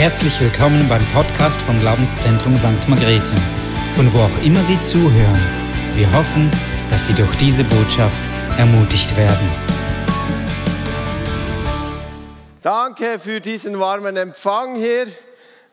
Herzlich 0.00 0.40
willkommen 0.40 0.88
beim 0.88 1.04
Podcast 1.12 1.60
vom 1.60 1.78
Glaubenszentrum 1.78 2.56
St. 2.56 2.88
Margrethe, 2.88 3.34
von 3.92 4.10
wo 4.14 4.20
auch 4.20 4.42
immer 4.42 4.62
Sie 4.62 4.80
zuhören. 4.80 5.38
Wir 5.94 6.10
hoffen, 6.14 6.50
dass 6.90 7.06
Sie 7.06 7.12
durch 7.12 7.36
diese 7.36 7.64
Botschaft 7.64 8.18
ermutigt 8.56 9.14
werden. 9.14 9.46
Danke 12.62 13.18
für 13.18 13.42
diesen 13.42 13.78
warmen 13.78 14.16
Empfang 14.16 14.76
hier 14.76 15.06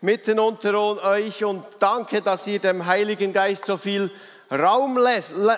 mitten 0.02 0.42
unter 0.42 0.78
euch 1.06 1.46
und 1.46 1.64
danke, 1.80 2.22
dass 2.22 2.48
ihr 2.48 2.60
dem 2.60 2.86
Heiligen 2.86 3.32
Geist 3.32 3.66
so 3.66 3.78
viel 3.78 4.12
Raum 4.52 5.00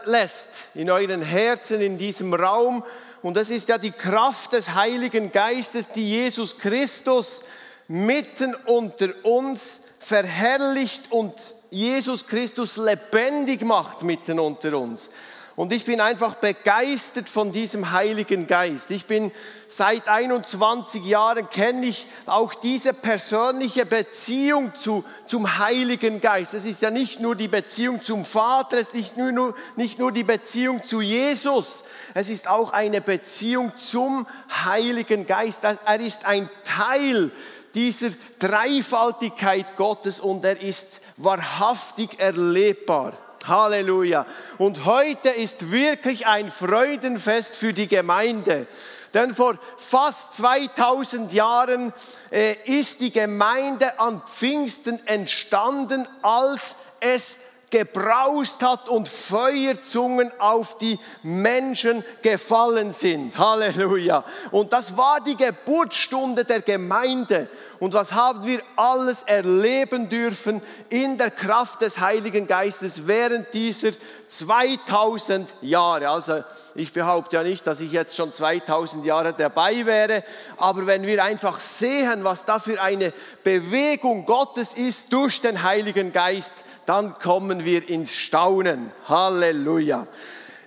lässt 0.05 0.75
in 0.75 0.91
euren 0.91 1.23
Herzen, 1.23 1.81
in 1.81 1.97
diesem 1.97 2.35
Raum. 2.35 2.83
Und 3.23 3.35
das 3.35 3.49
ist 3.49 3.67
ja 3.67 3.79
die 3.79 3.89
Kraft 3.89 4.53
des 4.53 4.75
Heiligen 4.75 5.31
Geistes, 5.31 5.89
die 5.89 6.07
Jesus 6.07 6.55
Christus 6.59 7.41
mitten 7.89 8.55
unter 8.65 9.09
uns 9.23 9.81
verherrlicht 9.99 11.11
und 11.11 11.33
Jesus 11.71 12.27
Christus 12.27 12.77
lebendig 12.77 13.63
macht 13.63 14.03
mitten 14.03 14.39
unter 14.39 14.77
uns. 14.77 15.09
Und 15.55 15.73
ich 15.73 15.83
bin 15.83 15.99
einfach 15.99 16.35
begeistert 16.35 17.27
von 17.27 17.51
diesem 17.51 17.91
Heiligen 17.91 18.47
Geist. 18.47 18.91
Ich 18.91 19.07
bin 19.07 19.29
seit 19.67 20.07
21 20.07 21.03
Jahren, 21.03 21.49
kenne 21.49 21.87
ich 21.87 22.07
auch 22.27 22.53
diese 22.53 22.93
persönliche 22.93 23.85
Beziehung 23.85 24.73
zu, 24.75 25.03
zum 25.25 25.57
Heiligen 25.57 26.21
Geist. 26.21 26.53
Es 26.53 26.65
ist 26.65 26.81
ja 26.81 26.91
nicht 26.91 27.19
nur 27.19 27.35
die 27.35 27.49
Beziehung 27.49 28.01
zum 28.01 28.23
Vater, 28.23 28.77
es 28.77 28.93
ist 28.93 29.17
nicht 29.17 29.33
nur, 29.33 29.53
nicht 29.75 29.99
nur 29.99 30.13
die 30.13 30.23
Beziehung 30.23 30.85
zu 30.85 31.01
Jesus, 31.01 31.83
es 32.13 32.29
ist 32.29 32.47
auch 32.47 32.71
eine 32.71 33.01
Beziehung 33.01 33.73
zum 33.75 34.27
Heiligen 34.63 35.25
Geist. 35.25 35.65
Er 35.65 35.99
ist 35.99 36.25
ein 36.25 36.49
Teil 36.63 37.31
dieser 37.73 38.09
Dreifaltigkeit 38.39 39.75
Gottes 39.75 40.19
und 40.19 40.43
er 40.45 40.61
ist 40.61 41.01
wahrhaftig 41.17 42.19
erlebbar. 42.19 43.13
Halleluja. 43.45 44.25
Und 44.57 44.85
heute 44.85 45.29
ist 45.29 45.71
wirklich 45.71 46.27
ein 46.27 46.51
Freudenfest 46.51 47.55
für 47.55 47.73
die 47.73 47.87
Gemeinde. 47.87 48.67
Denn 49.13 49.33
vor 49.33 49.57
fast 49.77 50.35
2000 50.35 51.33
Jahren 51.33 51.93
äh, 52.31 52.55
ist 52.65 52.99
die 53.01 53.11
Gemeinde 53.11 53.99
an 53.99 54.21
Pfingsten 54.21 55.05
entstanden, 55.07 56.07
als 56.21 56.75
es 56.99 57.39
gebraust 57.69 58.63
hat 58.63 58.89
und 58.89 59.07
Feuerzungen 59.07 60.31
auf 60.39 60.77
die 60.77 60.99
Menschen 61.23 62.03
gefallen 62.21 62.91
sind. 62.91 63.37
Halleluja. 63.37 64.23
Und 64.51 64.73
das 64.73 64.97
war 64.97 65.21
die 65.21 65.35
Geburtsstunde 65.35 66.45
der 66.45 66.61
Gemeinde. 66.61 67.47
Und 67.79 67.93
was 67.93 68.11
haben 68.11 68.45
wir 68.45 68.61
alles 68.75 69.23
erleben 69.23 70.09
dürfen 70.09 70.61
in 70.89 71.17
der 71.17 71.31
Kraft 71.31 71.81
des 71.81 71.99
Heiligen 71.99 72.45
Geistes 72.45 73.07
während 73.07 73.53
dieser 73.53 73.91
2000 74.27 75.49
Jahre. 75.61 76.09
Also 76.09 76.43
ich 76.75 76.91
behaupte 76.91 77.37
ja 77.37 77.43
nicht, 77.43 77.65
dass 77.65 77.79
ich 77.79 77.93
jetzt 77.93 78.17
schon 78.17 78.33
2000 78.33 79.05
Jahre 79.05 79.33
dabei 79.33 79.85
wäre, 79.85 80.23
aber 80.57 80.87
wenn 80.87 81.03
wir 81.03 81.23
einfach 81.23 81.61
sehen, 81.61 82.23
was 82.23 82.43
da 82.43 82.59
für 82.59 82.81
eine 82.81 83.13
Bewegung 83.43 84.25
Gottes 84.25 84.73
ist 84.73 85.13
durch 85.13 85.39
den 85.39 85.63
Heiligen 85.63 86.11
Geist, 86.11 86.53
dann 86.89 87.13
kommen 87.19 87.65
wir 87.65 87.87
ins 87.87 88.15
Staunen. 88.15 88.91
Halleluja. 89.07 90.07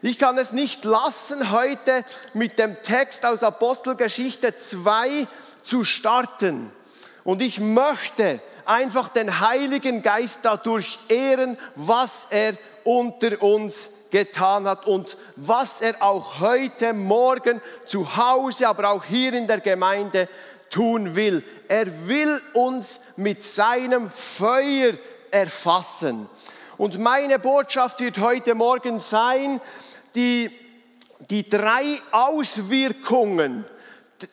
Ich 0.03 0.21
kann 0.21 0.39
es 0.39 0.53
nicht 0.53 0.85
lassen, 0.85 1.51
heute 1.51 2.05
mit 2.33 2.61
dem 2.61 2.81
Text 2.85 3.27
aus 3.27 3.43
Apostelgeschichte 3.43 4.57
2 4.57 5.27
zu 5.65 5.83
starten. 5.83 6.71
Und 7.25 7.43
ich 7.43 7.59
möchte 7.59 8.39
einfach 8.67 9.09
den 9.09 9.41
Heiligen 9.41 10.01
Geist 10.01 10.39
dadurch 10.45 11.01
ehren, 11.09 11.59
was 11.75 12.29
er 12.31 12.53
unter 12.85 13.43
uns 13.43 13.91
getan 14.13 14.69
hat 14.69 14.87
und 14.87 15.17
was 15.35 15.81
er 15.81 16.01
auch 16.01 16.39
heute 16.39 16.93
Morgen 16.93 17.61
zu 17.85 18.17
Hause, 18.17 18.69
aber 18.69 18.91
auch 18.91 19.05
hier 19.05 19.33
in 19.35 19.49
der 19.49 19.59
Gemeinde 19.59 20.29
tun 20.71 21.17
will. 21.17 21.43
Er 21.67 22.07
will 22.07 22.41
uns 22.55 23.01
mit 23.17 23.43
seinem 23.43 24.09
Feuer 24.09 24.93
erfassen. 25.33 26.29
Und 26.79 26.99
meine 26.99 27.39
Botschaft 27.39 28.01
wird 28.01 28.19
heute 28.19 28.55
Morgen 28.55 29.01
sein, 29.01 29.61
die, 30.15 30.51
die 31.31 31.49
drei 31.49 32.01
Auswirkungen, 32.13 33.65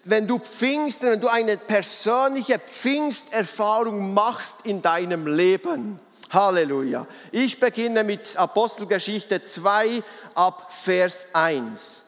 wenn 0.03 0.27
du 0.27 0.39
Pfingsten, 0.39 1.11
wenn 1.11 1.21
du 1.21 1.27
eine 1.27 1.57
persönliche 1.57 2.59
Pfingsterfahrung 2.59 4.13
machst 4.13 4.65
in 4.65 4.81
deinem 4.81 5.25
Leben. 5.25 5.99
Halleluja. 6.31 7.07
Ich 7.31 7.59
beginne 7.59 8.03
mit 8.03 8.37
Apostelgeschichte 8.37 9.43
2 9.43 10.03
ab 10.35 10.71
Vers 10.71 11.27
1. 11.33 12.05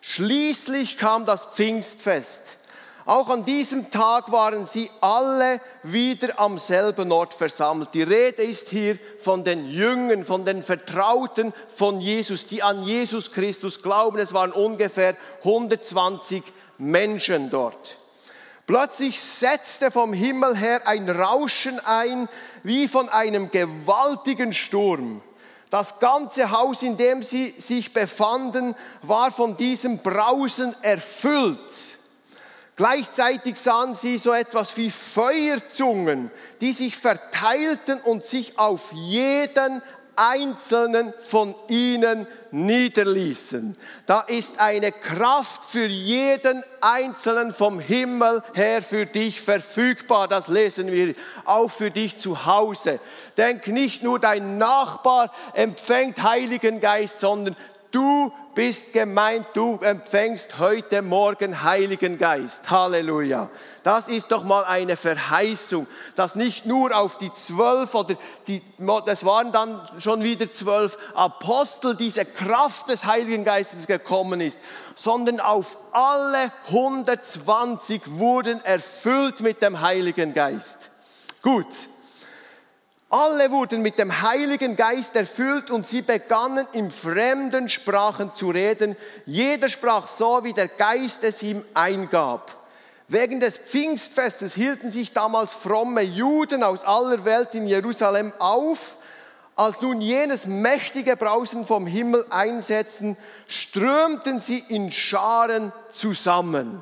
Schließlich 0.00 0.98
kam 0.98 1.24
das 1.24 1.44
Pfingstfest. 1.44 2.59
Auch 3.06 3.28
an 3.28 3.44
diesem 3.44 3.90
Tag 3.90 4.30
waren 4.30 4.66
sie 4.66 4.90
alle 5.00 5.60
wieder 5.82 6.38
am 6.38 6.58
selben 6.58 7.10
Ort 7.12 7.34
versammelt. 7.34 7.90
Die 7.94 8.02
Rede 8.02 8.42
ist 8.42 8.68
hier 8.68 8.98
von 9.18 9.42
den 9.42 9.68
Jüngern, 9.68 10.24
von 10.24 10.44
den 10.44 10.62
Vertrauten 10.62 11.52
von 11.74 12.00
Jesus, 12.00 12.46
die 12.46 12.62
an 12.62 12.82
Jesus 12.82 13.32
Christus 13.32 13.82
glauben. 13.82 14.18
Es 14.18 14.34
waren 14.34 14.52
ungefähr 14.52 15.16
120 15.38 16.42
Menschen 16.78 17.50
dort. 17.50 17.98
Plötzlich 18.66 19.20
setzte 19.20 19.90
vom 19.90 20.12
Himmel 20.12 20.56
her 20.56 20.86
ein 20.86 21.08
Rauschen 21.08 21.80
ein, 21.80 22.28
wie 22.62 22.86
von 22.86 23.08
einem 23.08 23.50
gewaltigen 23.50 24.52
Sturm. 24.52 25.22
Das 25.70 25.98
ganze 26.00 26.50
Haus, 26.50 26.82
in 26.82 26.96
dem 26.96 27.22
sie 27.22 27.48
sich 27.58 27.92
befanden, 27.92 28.76
war 29.02 29.30
von 29.30 29.56
diesem 29.56 29.98
Brausen 29.98 30.74
erfüllt. 30.82 31.99
Gleichzeitig 32.80 33.58
sahen 33.58 33.92
sie 33.92 34.16
so 34.16 34.32
etwas 34.32 34.74
wie 34.78 34.90
Feuerzungen, 34.90 36.30
die 36.62 36.72
sich 36.72 36.96
verteilten 36.96 38.00
und 38.00 38.24
sich 38.24 38.58
auf 38.58 38.90
jeden 38.94 39.82
einzelnen 40.16 41.12
von 41.22 41.54
ihnen 41.68 42.26
niederließen. 42.52 43.76
Da 44.06 44.20
ist 44.20 44.60
eine 44.60 44.92
Kraft 44.92 45.66
für 45.66 45.84
jeden 45.84 46.64
einzelnen 46.80 47.52
vom 47.52 47.80
Himmel 47.80 48.42
her 48.54 48.80
für 48.80 49.04
dich 49.04 49.42
verfügbar. 49.42 50.26
Das 50.26 50.48
lesen 50.48 50.90
wir 50.90 51.14
auch 51.44 51.70
für 51.70 51.90
dich 51.90 52.16
zu 52.16 52.46
Hause. 52.46 52.98
Denk 53.36 53.66
nicht 53.66 54.02
nur 54.02 54.18
dein 54.18 54.56
Nachbar 54.56 55.32
empfängt 55.52 56.22
Heiligen 56.22 56.80
Geist, 56.80 57.20
sondern 57.20 57.56
du 57.90 58.32
bist 58.54 58.92
gemeint, 58.92 59.46
du 59.54 59.78
empfängst 59.78 60.58
heute 60.58 61.02
Morgen 61.02 61.62
Heiligen 61.62 62.18
Geist. 62.18 62.70
Halleluja. 62.70 63.48
Das 63.82 64.08
ist 64.08 64.32
doch 64.32 64.44
mal 64.44 64.64
eine 64.64 64.96
Verheißung, 64.96 65.86
dass 66.16 66.34
nicht 66.34 66.66
nur 66.66 66.96
auf 66.96 67.16
die 67.18 67.32
zwölf 67.32 67.94
oder 67.94 68.16
die, 68.46 68.60
das 69.06 69.24
waren 69.24 69.52
dann 69.52 69.80
schon 69.98 70.22
wieder 70.22 70.52
zwölf 70.52 70.98
Apostel 71.14 71.96
diese 71.96 72.24
Kraft 72.24 72.88
des 72.88 73.06
Heiligen 73.06 73.44
Geistes 73.44 73.86
gekommen 73.86 74.40
ist, 74.40 74.58
sondern 74.94 75.40
auf 75.40 75.76
alle 75.92 76.52
120 76.66 78.02
wurden 78.18 78.62
erfüllt 78.64 79.40
mit 79.40 79.62
dem 79.62 79.80
Heiligen 79.80 80.34
Geist. 80.34 80.90
Gut. 81.42 81.66
Alle 83.12 83.50
wurden 83.50 83.82
mit 83.82 83.98
dem 83.98 84.22
Heiligen 84.22 84.76
Geist 84.76 85.16
erfüllt 85.16 85.72
und 85.72 85.88
sie 85.88 86.00
begannen 86.00 86.68
in 86.74 86.92
fremden 86.92 87.68
Sprachen 87.68 88.32
zu 88.32 88.50
reden. 88.50 88.96
Jeder 89.26 89.68
sprach 89.68 90.06
so, 90.06 90.44
wie 90.44 90.52
der 90.52 90.68
Geist 90.68 91.24
es 91.24 91.42
ihm 91.42 91.64
eingab. 91.74 92.56
Wegen 93.08 93.40
des 93.40 93.58
Pfingstfestes 93.58 94.54
hielten 94.54 94.92
sich 94.92 95.12
damals 95.12 95.54
fromme 95.54 96.02
Juden 96.02 96.62
aus 96.62 96.84
aller 96.84 97.24
Welt 97.24 97.56
in 97.56 97.66
Jerusalem 97.66 98.32
auf. 98.38 98.96
Als 99.56 99.80
nun 99.80 100.00
jenes 100.00 100.46
mächtige 100.46 101.16
Brausen 101.16 101.66
vom 101.66 101.88
Himmel 101.88 102.24
einsetzten, 102.30 103.16
strömten 103.48 104.40
sie 104.40 104.62
in 104.68 104.92
Scharen 104.92 105.72
zusammen. 105.90 106.80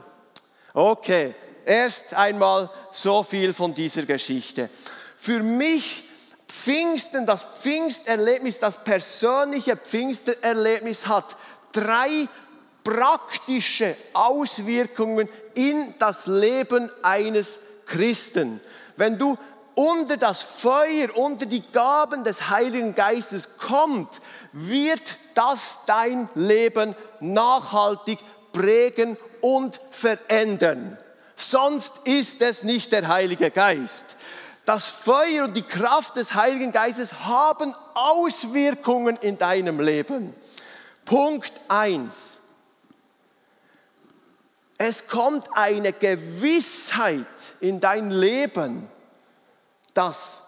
Okay, 0.74 1.34
erst 1.64 2.12
einmal 2.12 2.68
so 2.90 3.22
viel 3.22 3.54
von 3.54 3.72
dieser 3.72 4.02
Geschichte. 4.02 4.68
Für 5.16 5.42
mich 5.42 6.04
Pfingsten, 6.48 7.26
das 7.26 7.44
Pfingsterlebnis, 7.44 8.58
das 8.58 8.82
persönliche 8.82 9.76
Pfingsterlebnis 9.76 11.06
hat 11.06 11.36
drei 11.72 12.26
praktische 12.82 13.96
Auswirkungen 14.14 15.28
in 15.54 15.94
das 15.98 16.26
Leben 16.26 16.90
eines 17.02 17.60
Christen. 17.86 18.60
Wenn 18.96 19.18
du 19.18 19.36
unter 19.74 20.16
das 20.16 20.42
Feuer, 20.42 21.16
unter 21.16 21.46
die 21.46 21.62
Gaben 21.70 22.24
des 22.24 22.48
Heiligen 22.48 22.94
Geistes 22.94 23.58
kommt, 23.58 24.20
wird 24.52 25.16
das 25.34 25.80
dein 25.86 26.28
Leben 26.34 26.96
nachhaltig 27.20 28.18
prägen 28.52 29.16
und 29.40 29.78
verändern. 29.90 30.98
sonst 31.36 32.08
ist 32.08 32.42
es 32.42 32.64
nicht 32.64 32.90
der 32.90 33.06
Heilige 33.06 33.52
Geist. 33.52 34.16
Das 34.68 34.88
Feuer 34.88 35.44
und 35.44 35.54
die 35.56 35.62
Kraft 35.62 36.16
des 36.16 36.34
Heiligen 36.34 36.72
Geistes 36.72 37.24
haben 37.24 37.74
Auswirkungen 37.94 39.16
in 39.22 39.38
deinem 39.38 39.80
Leben. 39.80 40.34
Punkt 41.06 41.54
1. 41.68 42.36
Es 44.76 45.08
kommt 45.08 45.48
eine 45.54 45.94
Gewissheit 45.94 47.24
in 47.60 47.80
dein 47.80 48.10
Leben, 48.10 48.86
dass 49.94 50.42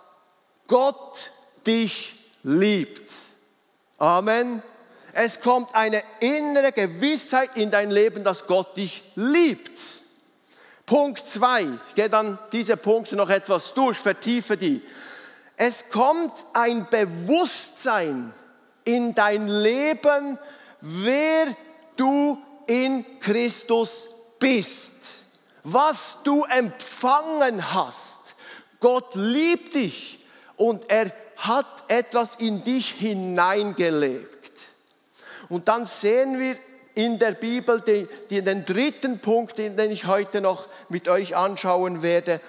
Gott 0.67 1.31
dich 1.67 2.15
liebt. 2.43 3.11
Amen. 3.97 4.63
Es 5.15 5.41
kommt 5.41 5.75
eine 5.75 6.03
innere 6.21 6.73
Gewissheit 6.73 7.57
in 7.57 7.71
dein 7.71 7.91
Leben, 7.91 8.23
dass 8.23 8.47
Gott 8.47 8.77
dich 8.77 9.03
liebt. 9.15 10.00
Punkt 10.91 11.21
2, 11.21 11.69
ich 11.87 11.95
gehe 11.95 12.11
dann 12.11 12.37
diese 12.51 12.77
Punkte 12.77 13.15
noch 13.15 13.31
etwas 13.31 13.75
durch, 13.75 13.97
vertiefe 13.97 14.57
die. 14.57 14.83
Es 15.57 15.89
kommt 15.89 16.33
ein 16.53 16.89
Bewusstsein 16.91 18.35
in 18.85 19.15
dein 19.15 19.47
Leben, 19.47 20.37
wer 20.81 21.55
du 21.97 22.43
in 22.67 23.21
Christus 23.21 24.09
bist, 24.41 25.15
was 25.63 26.19
du 26.25 26.43
empfangen 26.43 27.73
hast. 27.73 28.19
Gott 28.81 29.15
liebt 29.15 29.77
dich 29.77 30.27
und 30.57 30.91
er 30.91 31.13
hat 31.37 31.85
etwas 31.87 32.35
in 32.35 32.65
dich 32.65 32.91
hineingelegt. 32.91 34.59
Und 35.49 35.69
dann 35.69 35.85
sehen 35.85 36.41
wir 36.41 36.57
in 36.95 37.19
der 37.19 37.33
Bibel 37.33 37.81
die, 37.81 38.09
die, 38.31 38.43
den 38.43 38.65
dritten 38.65 39.19
Punkt, 39.19 39.59
den 39.59 39.79
ich 39.91 40.07
heute 40.07 40.41
noch 40.41 40.69
mit 40.89 41.09
euch 41.09 41.37
anschauen 41.37 42.03
werde. 42.03 42.41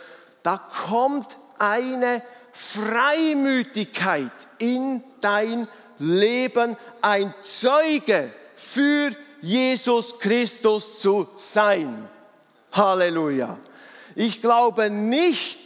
Da 0.43 0.57
kommt 0.87 1.37
eine 1.59 2.21
Freimütigkeit 2.51 4.31
in 4.57 5.03
dein 5.21 5.67
Leben, 5.99 6.75
ein 7.01 7.33
Zeuge 7.43 8.31
für 8.55 9.11
Jesus 9.41 10.19
Christus 10.19 10.99
zu 10.99 11.27
sein. 11.35 12.07
Halleluja. 12.71 13.57
Ich 14.15 14.41
glaube 14.41 14.89
nicht, 14.89 15.59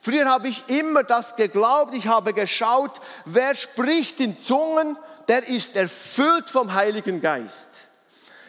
früher 0.00 0.26
habe 0.26 0.48
ich 0.48 0.62
immer 0.68 1.02
das 1.02 1.36
geglaubt, 1.36 1.94
ich 1.94 2.06
habe 2.06 2.32
geschaut, 2.32 2.92
wer 3.24 3.54
spricht 3.54 4.20
in 4.20 4.40
Zungen, 4.40 4.96
der 5.28 5.46
ist 5.48 5.76
erfüllt 5.76 6.50
vom 6.50 6.72
Heiligen 6.74 7.20
Geist. 7.20 7.81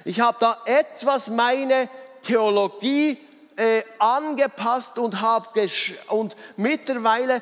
Ich 0.06 0.20
habe 0.20 0.38
da 0.40 0.58
etwas 0.66 1.30
meine 1.30 1.90
Theologie 2.22 3.18
äh, 3.56 3.84
angepasst 4.00 4.98
und, 4.98 5.22
hab 5.22 5.56
und 6.10 6.36
mittlerweile 6.58 7.42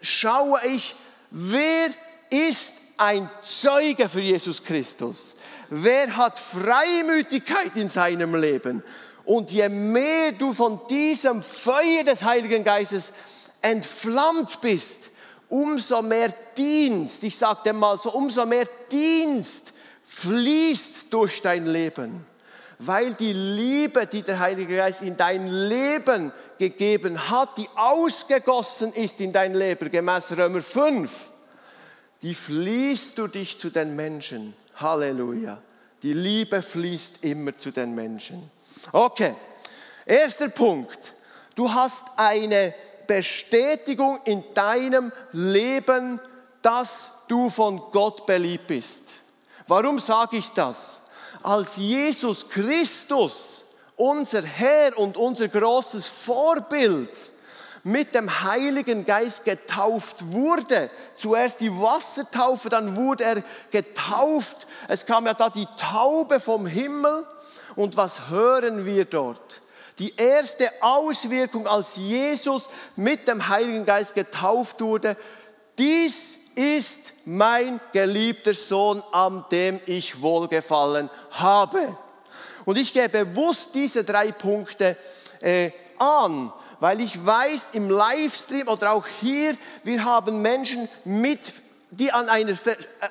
schaue 0.00 0.60
ich, 0.66 0.94
wer 1.30 1.90
ist 2.30 2.72
ein 2.96 3.30
Zeuge 3.42 4.08
für 4.08 4.20
Jesus 4.20 4.62
Christus? 4.64 5.36
Wer 5.68 6.16
hat 6.16 6.38
Freimütigkeit 6.38 7.76
in 7.76 7.88
seinem 7.88 8.34
Leben? 8.34 8.82
Und 9.24 9.50
je 9.52 9.68
mehr 9.68 10.32
du 10.32 10.52
von 10.52 10.80
diesem 10.88 11.42
Feuer 11.42 12.02
des 12.04 12.22
Heiligen 12.22 12.64
Geistes 12.64 13.12
entflammt 13.62 14.60
bist, 14.60 15.10
umso 15.48 16.02
mehr 16.02 16.32
Dienst, 16.56 17.22
ich 17.22 17.36
sage 17.36 17.60
dir 17.66 17.72
mal 17.72 17.98
so, 18.00 18.12
umso 18.12 18.46
mehr 18.46 18.66
Dienst 18.90 19.72
fließt 20.10 21.12
durch 21.12 21.40
dein 21.40 21.66
Leben, 21.66 22.26
weil 22.78 23.14
die 23.14 23.32
Liebe, 23.32 24.06
die 24.06 24.22
der 24.22 24.40
Heilige 24.40 24.76
Geist 24.76 25.02
in 25.02 25.16
dein 25.16 25.46
Leben 25.46 26.32
gegeben 26.58 27.30
hat, 27.30 27.56
die 27.56 27.68
ausgegossen 27.76 28.92
ist 28.92 29.20
in 29.20 29.32
dein 29.32 29.54
Leben, 29.54 29.90
gemäß 29.90 30.32
Römer 30.32 30.62
5, 30.62 31.30
die 32.22 32.34
fließt 32.34 33.16
durch 33.18 33.32
dich 33.32 33.58
zu 33.58 33.70
den 33.70 33.94
Menschen. 33.94 34.54
Halleluja. 34.76 35.58
Die 36.02 36.12
Liebe 36.12 36.60
fließt 36.60 37.24
immer 37.24 37.56
zu 37.56 37.70
den 37.70 37.94
Menschen. 37.94 38.50
Okay, 38.92 39.34
erster 40.04 40.48
Punkt. 40.48 41.14
Du 41.54 41.72
hast 41.72 42.06
eine 42.16 42.74
Bestätigung 43.06 44.18
in 44.24 44.42
deinem 44.54 45.12
Leben, 45.32 46.20
dass 46.62 47.10
du 47.28 47.48
von 47.48 47.78
Gott 47.92 48.26
beliebt 48.26 48.66
bist. 48.66 49.20
Warum 49.70 50.00
sage 50.00 50.36
ich 50.36 50.50
das? 50.50 51.02
Als 51.44 51.76
Jesus 51.76 52.48
Christus, 52.48 53.76
unser 53.94 54.42
Herr 54.42 54.98
und 54.98 55.16
unser 55.16 55.46
großes 55.46 56.08
Vorbild, 56.08 57.10
mit 57.84 58.16
dem 58.16 58.42
Heiligen 58.42 59.06
Geist 59.06 59.44
getauft 59.44 60.32
wurde. 60.32 60.90
Zuerst 61.14 61.60
die 61.60 61.70
Wassertaufe, 61.70 62.68
dann 62.68 62.96
wurde 62.96 63.22
er 63.22 63.42
getauft. 63.70 64.66
Es 64.88 65.06
kam 65.06 65.26
ja 65.26 65.34
da 65.34 65.48
die 65.48 65.68
Taube 65.76 66.40
vom 66.40 66.66
Himmel. 66.66 67.24
Und 67.76 67.96
was 67.96 68.28
hören 68.28 68.84
wir 68.84 69.04
dort? 69.04 69.60
Die 70.00 70.16
erste 70.16 70.70
Auswirkung, 70.80 71.68
als 71.68 71.94
Jesus 71.94 72.68
mit 72.96 73.28
dem 73.28 73.48
Heiligen 73.48 73.86
Geist 73.86 74.16
getauft 74.16 74.80
wurde, 74.80 75.16
dies 75.80 76.38
ist 76.54 77.14
mein 77.24 77.80
geliebter 77.92 78.52
Sohn, 78.52 79.02
an 79.12 79.44
dem 79.50 79.80
ich 79.86 80.20
wohlgefallen 80.20 81.08
habe. 81.30 81.96
Und 82.66 82.76
ich 82.76 82.92
gehe 82.92 83.08
bewusst 83.08 83.74
diese 83.74 84.04
drei 84.04 84.30
Punkte 84.30 84.96
äh, 85.40 85.70
an, 85.98 86.52
weil 86.80 87.00
ich 87.00 87.24
weiß, 87.24 87.70
im 87.72 87.88
Livestream 87.88 88.68
oder 88.68 88.92
auch 88.92 89.06
hier, 89.20 89.56
wir 89.82 90.04
haben 90.04 90.42
Menschen 90.42 90.88
mit, 91.04 91.40
die 91.90 92.12
an, 92.12 92.28
einer, 92.28 92.56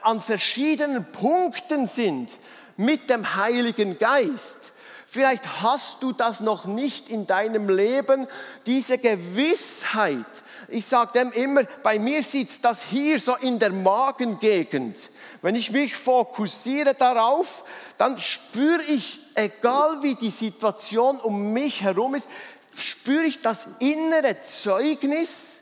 an 0.03 0.19
verschiedenen 0.19 1.11
Punkten 1.11 1.87
sind 1.87 2.29
mit 2.77 3.09
dem 3.09 3.35
Heiligen 3.35 3.97
Geist. 3.97 4.73
Vielleicht 5.07 5.61
hast 5.63 6.03
du 6.03 6.11
das 6.11 6.39
noch 6.39 6.65
nicht 6.65 7.09
in 7.09 7.25
deinem 7.25 7.67
Leben, 7.67 8.27
diese 8.67 8.99
Gewissheit, 8.99 10.25
ich 10.71 10.85
sage 10.85 11.13
dem 11.13 11.31
immer, 11.31 11.63
bei 11.83 11.99
mir 11.99 12.23
sitzt 12.23 12.65
das 12.65 12.83
hier 12.83 13.19
so 13.19 13.35
in 13.35 13.59
der 13.59 13.71
Magengegend. 13.71 14.97
Wenn 15.41 15.55
ich 15.55 15.71
mich 15.71 15.95
fokussiere 15.95 16.93
darauf, 16.93 17.63
dann 17.97 18.19
spüre 18.19 18.83
ich, 18.83 19.19
egal 19.35 20.01
wie 20.01 20.15
die 20.15 20.31
Situation 20.31 21.17
um 21.19 21.53
mich 21.53 21.81
herum 21.81 22.15
ist, 22.15 22.27
spüre 22.75 23.23
ich 23.23 23.41
das 23.41 23.67
innere 23.79 24.41
Zeugnis, 24.43 25.59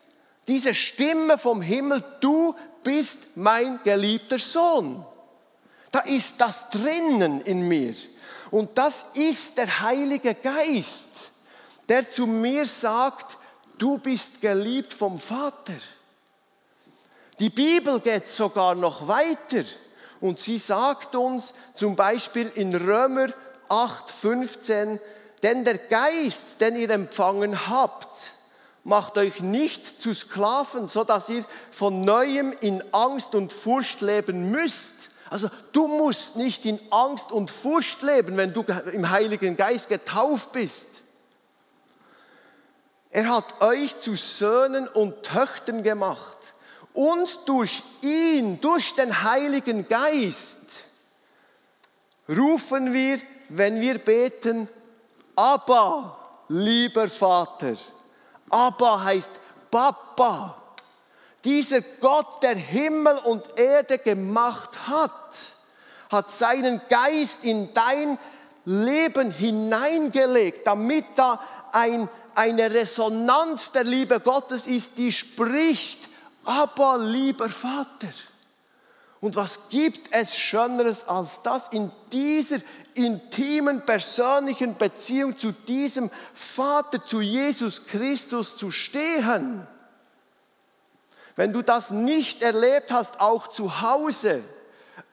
diese 0.48 0.74
Stimme 0.74 1.38
vom 1.38 1.62
Himmel, 1.62 2.04
du 2.22 2.56
bist 2.84 3.36
mein 3.36 3.80
geliebter 3.84 4.40
Sohn. 4.40 5.06
Da 5.92 6.00
ist 6.00 6.40
das 6.40 6.70
drinnen 6.70 7.42
in 7.42 7.68
mir. 7.68 7.96
Und 8.52 8.78
das 8.78 9.06
ist 9.14 9.58
der 9.58 9.82
Heilige 9.82 10.34
Geist, 10.34 11.32
der 11.90 12.10
zu 12.10 12.28
mir 12.28 12.66
sagt, 12.66 13.37
du 13.78 13.98
bist 13.98 14.42
geliebt 14.42 14.94
vom 14.94 15.18
Vater. 15.18 15.74
Die 17.40 17.50
Bibel 17.50 18.00
geht 18.00 18.30
sogar 18.30 18.76
noch 18.76 19.08
weiter 19.08 19.64
und 20.22 20.40
sie 20.40 20.58
sagt 20.58 21.16
uns 21.16 21.54
zum 21.76 21.96
Beispiel 21.96 22.48
in 22.56 22.74
Römer 22.74 23.28
8, 23.70 24.10
15, 24.10 25.00
denn 25.44 25.64
der 25.64 25.78
Geist, 25.78 26.60
den 26.60 26.76
ihr 26.76 26.90
empfangen 26.90 27.70
habt, 27.70 28.32
macht 28.84 29.18
euch 29.18 29.42
nicht 29.42 30.00
zu 30.00 30.14
Sklaven, 30.14 30.88
so 30.88 31.04
dass 31.04 31.30
ihr 31.30 31.46
von 31.72 32.02
neuem 32.02 32.56
in 32.62 32.82
Angst 32.94 33.36
und 33.36 33.54
Furcht 33.54 34.02
leben 34.02 34.50
müsst. 34.50 35.10
Also 35.30 35.50
du 35.74 35.88
musst 35.88 36.38
nicht 36.38 36.66
in 36.66 36.80
Angst 36.90 37.32
und 37.32 37.52
Furcht 37.52 38.02
leben, 38.02 38.38
wenn 38.38 38.54
du 38.54 38.64
im 38.94 39.10
Heiligen 39.10 39.58
Geist 39.58 39.90
getauft 39.90 40.54
bist. 40.54 41.04
Er 43.10 43.30
hat 43.30 43.62
euch 43.62 44.00
zu 44.00 44.16
Söhnen 44.16 44.88
und 44.88 45.24
Töchtern 45.24 45.84
gemacht. 45.84 46.38
Und 46.94 47.48
durch 47.48 47.84
ihn, 48.02 48.60
durch 48.60 48.96
den 48.96 49.24
Heiligen 49.24 49.88
Geist, 49.88 50.88
rufen 52.28 52.94
wir, 52.94 53.20
wenn 53.50 53.80
wir 53.80 54.00
beten, 54.00 54.68
Abba, 55.36 56.18
lieber 56.50 57.08
Vater. 57.08 57.76
Abba 58.50 59.04
heißt 59.04 59.30
Papa. 59.70 60.56
Dieser 61.44 61.82
Gott, 61.82 62.42
der 62.42 62.56
Himmel 62.56 63.20
und 63.20 63.60
Erde 63.60 64.00
gemacht 64.00 64.88
hat, 64.88 65.54
hat 66.10 66.32
seinen 66.32 66.82
Geist 66.90 67.46
in 67.46 67.74
dein 67.74 68.18
Leben 68.66 69.32
hineingelegt, 69.32 70.66
damit 70.66 71.06
da 71.16 71.40
ein 71.72 72.10
eine 72.38 72.72
Resonanz 72.72 73.72
der 73.72 73.84
Liebe 73.84 74.20
Gottes 74.20 74.68
ist, 74.68 75.00
die 75.00 75.12
spricht, 75.12 76.08
aber 76.46 77.00
lieber 77.00 77.50
Vater. 77.50 78.14
Und 79.20 79.36
was 79.36 79.70
gibt 79.70 80.10
es 80.12 80.38
Schöneres 80.38 81.08
als 81.08 81.42
das, 81.42 81.70
in 81.70 81.92
dieser 82.12 82.60
intimen, 82.94 83.84
persönlichen 83.84 84.78
Beziehung 84.78 85.40
zu 85.40 85.52
diesem 85.52 86.12
Vater, 86.36 87.04
zu 87.04 87.22
Jesus 87.22 87.88
Christus 87.88 88.56
zu 88.56 88.70
stehen? 88.70 89.66
Wenn 91.36 91.52
du 91.52 91.64
das 91.64 91.90
nicht 91.90 92.44
erlebt 92.44 92.92
hast, 92.92 93.20
auch 93.20 93.48
zu 93.48 93.82
Hause, 93.82 94.44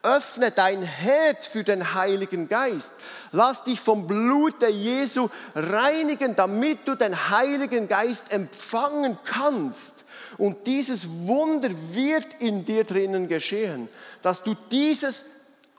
öffne 0.04 0.50
dein 0.50 0.82
Herz 0.82 1.46
für 1.46 1.64
den 1.64 1.94
Heiligen 1.94 2.48
Geist. 2.48 2.92
Lass 3.32 3.64
dich 3.64 3.80
vom 3.80 4.06
Blute 4.06 4.68
Jesu 4.68 5.28
reinigen, 5.54 6.36
damit 6.36 6.86
du 6.86 6.94
den 6.94 7.30
Heiligen 7.30 7.88
Geist 7.88 8.32
empfangen 8.32 9.18
kannst. 9.24 10.04
Und 10.38 10.66
dieses 10.66 11.08
Wunder 11.26 11.70
wird 11.92 12.42
in 12.42 12.64
dir 12.64 12.84
drinnen 12.84 13.28
geschehen, 13.28 13.88
dass 14.22 14.42
du 14.42 14.54
dieses 14.70 15.26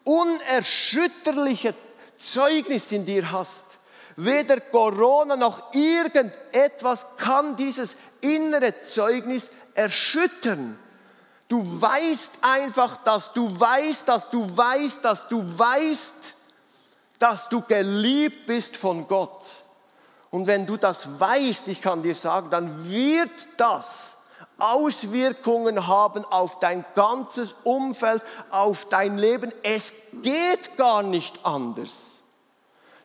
unerschütterliche 0.03 1.73
Zeugnis 2.17 2.91
in 2.91 3.05
dir 3.05 3.31
hast. 3.31 3.65
Weder 4.17 4.61
Corona 4.61 5.35
noch 5.35 5.73
irgendetwas 5.73 7.17
kann 7.17 7.57
dieses 7.57 7.97
innere 8.21 8.81
Zeugnis 8.81 9.49
erschüttern. 9.73 10.79
Du 11.47 11.81
weißt 11.81 12.31
einfach, 12.41 12.97
dass 13.03 13.31
du 13.33 13.59
weißt, 13.59 14.07
dass 14.07 14.29
du 14.29 14.57
weißt, 14.57 15.05
dass 15.05 15.27
du 15.27 15.43
weißt, 15.57 16.33
dass 17.19 17.49
du 17.49 17.61
geliebt 17.61 18.47
bist 18.47 18.77
von 18.77 19.07
Gott. 19.07 19.41
Und 20.31 20.47
wenn 20.47 20.65
du 20.65 20.75
das 20.75 21.19
weißt, 21.19 21.67
ich 21.67 21.81
kann 21.81 22.01
dir 22.01 22.15
sagen, 22.15 22.49
dann 22.49 22.89
wird 22.89 23.31
das 23.57 24.17
Auswirkungen 24.57 25.87
haben 25.87 26.25
auf 26.25 26.59
dein 26.59 26.85
ganzes 26.95 27.55
Umfeld, 27.63 28.23
auf 28.49 28.85
dein 28.89 29.17
Leben. 29.17 29.51
Es 29.63 29.93
geht 30.21 30.77
gar 30.77 31.03
nicht 31.03 31.45
anders. 31.45 32.21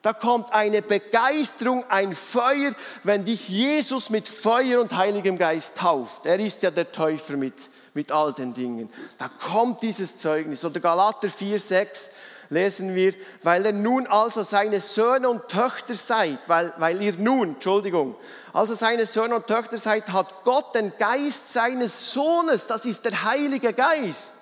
Da 0.03 0.15
kommt 0.15 0.53
eine 0.53 0.81
Begeisterung, 0.81 1.85
ein 1.91 2.15
Feuer, 2.15 2.73
wenn 3.03 3.25
dich 3.27 3.49
Jesus 3.49 4.09
mit 4.09 4.29
Feuer 4.29 4.81
und 4.81 4.97
Heiligem 4.97 5.37
Geist 5.37 5.77
tauft. 5.77 6.25
Er 6.25 6.39
ist 6.39 6.63
ja 6.63 6.71
der 6.71 6.91
Täufer 6.91 7.37
mit, 7.37 7.55
mit 7.95 8.13
all 8.13 8.33
den 8.33 8.55
Dingen. 8.55 8.91
Da 9.19 9.29
kommt 9.29 9.83
dieses 9.83 10.17
Zeugnis. 10.17 10.65
Oder 10.65 10.81
Galater 10.81 11.29
4, 11.29 11.59
6 11.59 12.11
lesen 12.51 12.95
wir, 12.95 13.15
weil 13.43 13.65
er 13.65 13.73
nun 13.73 14.07
also 14.07 14.43
seine 14.43 14.81
Söhne 14.81 15.31
und 15.31 15.49
Töchter 15.49 15.95
seid, 15.95 16.41
weil, 16.49 16.73
weil 16.79 17.01
ihr 17.01 17.15
nun, 17.17 17.55
Entschuldigung, 17.55 18.17
also 18.53 18.75
seine 18.75 19.07
Söhne 19.07 19.37
und 19.37 19.47
Töchter 19.47 19.79
seid, 19.79 20.09
hat 20.09 20.45
Gott 20.45 20.75
den 20.75 20.93
Geist 20.99 21.53
seines 21.53 22.13
Sohnes, 22.13 22.67
das 22.67 22.85
ist 22.85 23.05
der 23.05 23.23
Heilige 23.25 23.73
Geist, 23.73 24.35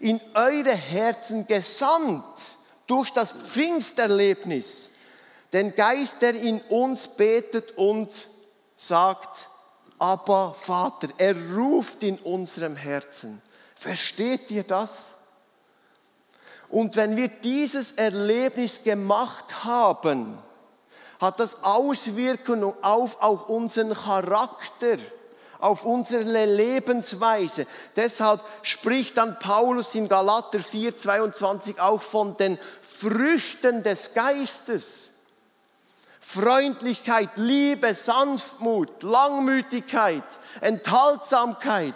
in 0.00 0.18
eure 0.34 0.74
Herzen 0.74 1.46
gesandt 1.46 2.24
durch 2.86 3.10
das 3.10 3.32
Pfingsterlebnis. 3.32 4.92
Den 5.52 5.74
Geist, 5.74 6.22
der 6.22 6.34
in 6.34 6.60
uns 6.70 7.06
betet 7.06 7.76
und 7.76 8.08
sagt, 8.76 9.48
aber 10.00 10.54
Vater, 10.54 11.08
er 11.18 11.36
ruft 11.54 12.02
in 12.02 12.18
unserem 12.20 12.74
Herzen. 12.74 13.40
Versteht 13.76 14.50
ihr 14.50 14.64
das? 14.64 15.18
Und 16.70 16.96
wenn 16.96 17.16
wir 17.16 17.28
dieses 17.28 17.92
Erlebnis 17.92 18.82
gemacht 18.82 19.62
haben, 19.62 20.38
hat 21.20 21.38
das 21.38 21.62
Auswirkungen 21.62 22.72
auf 22.80 23.20
auch 23.20 23.50
unseren 23.50 23.92
Charakter, 23.92 24.96
auf 25.58 25.84
unsere 25.84 26.44
Lebensweise. 26.46 27.66
Deshalb 27.94 28.40
spricht 28.62 29.18
dann 29.18 29.38
Paulus 29.38 29.94
in 29.94 30.08
Galater 30.08 30.60
4, 30.60 30.96
22 30.96 31.78
auch 31.78 32.00
von 32.00 32.34
den 32.38 32.58
Früchten 32.80 33.82
des 33.82 34.14
Geistes. 34.14 35.12
Freundlichkeit, 36.32 37.30
Liebe, 37.34 37.92
Sanftmut, 37.92 39.02
Langmütigkeit, 39.02 40.22
Enthaltsamkeit. 40.60 41.94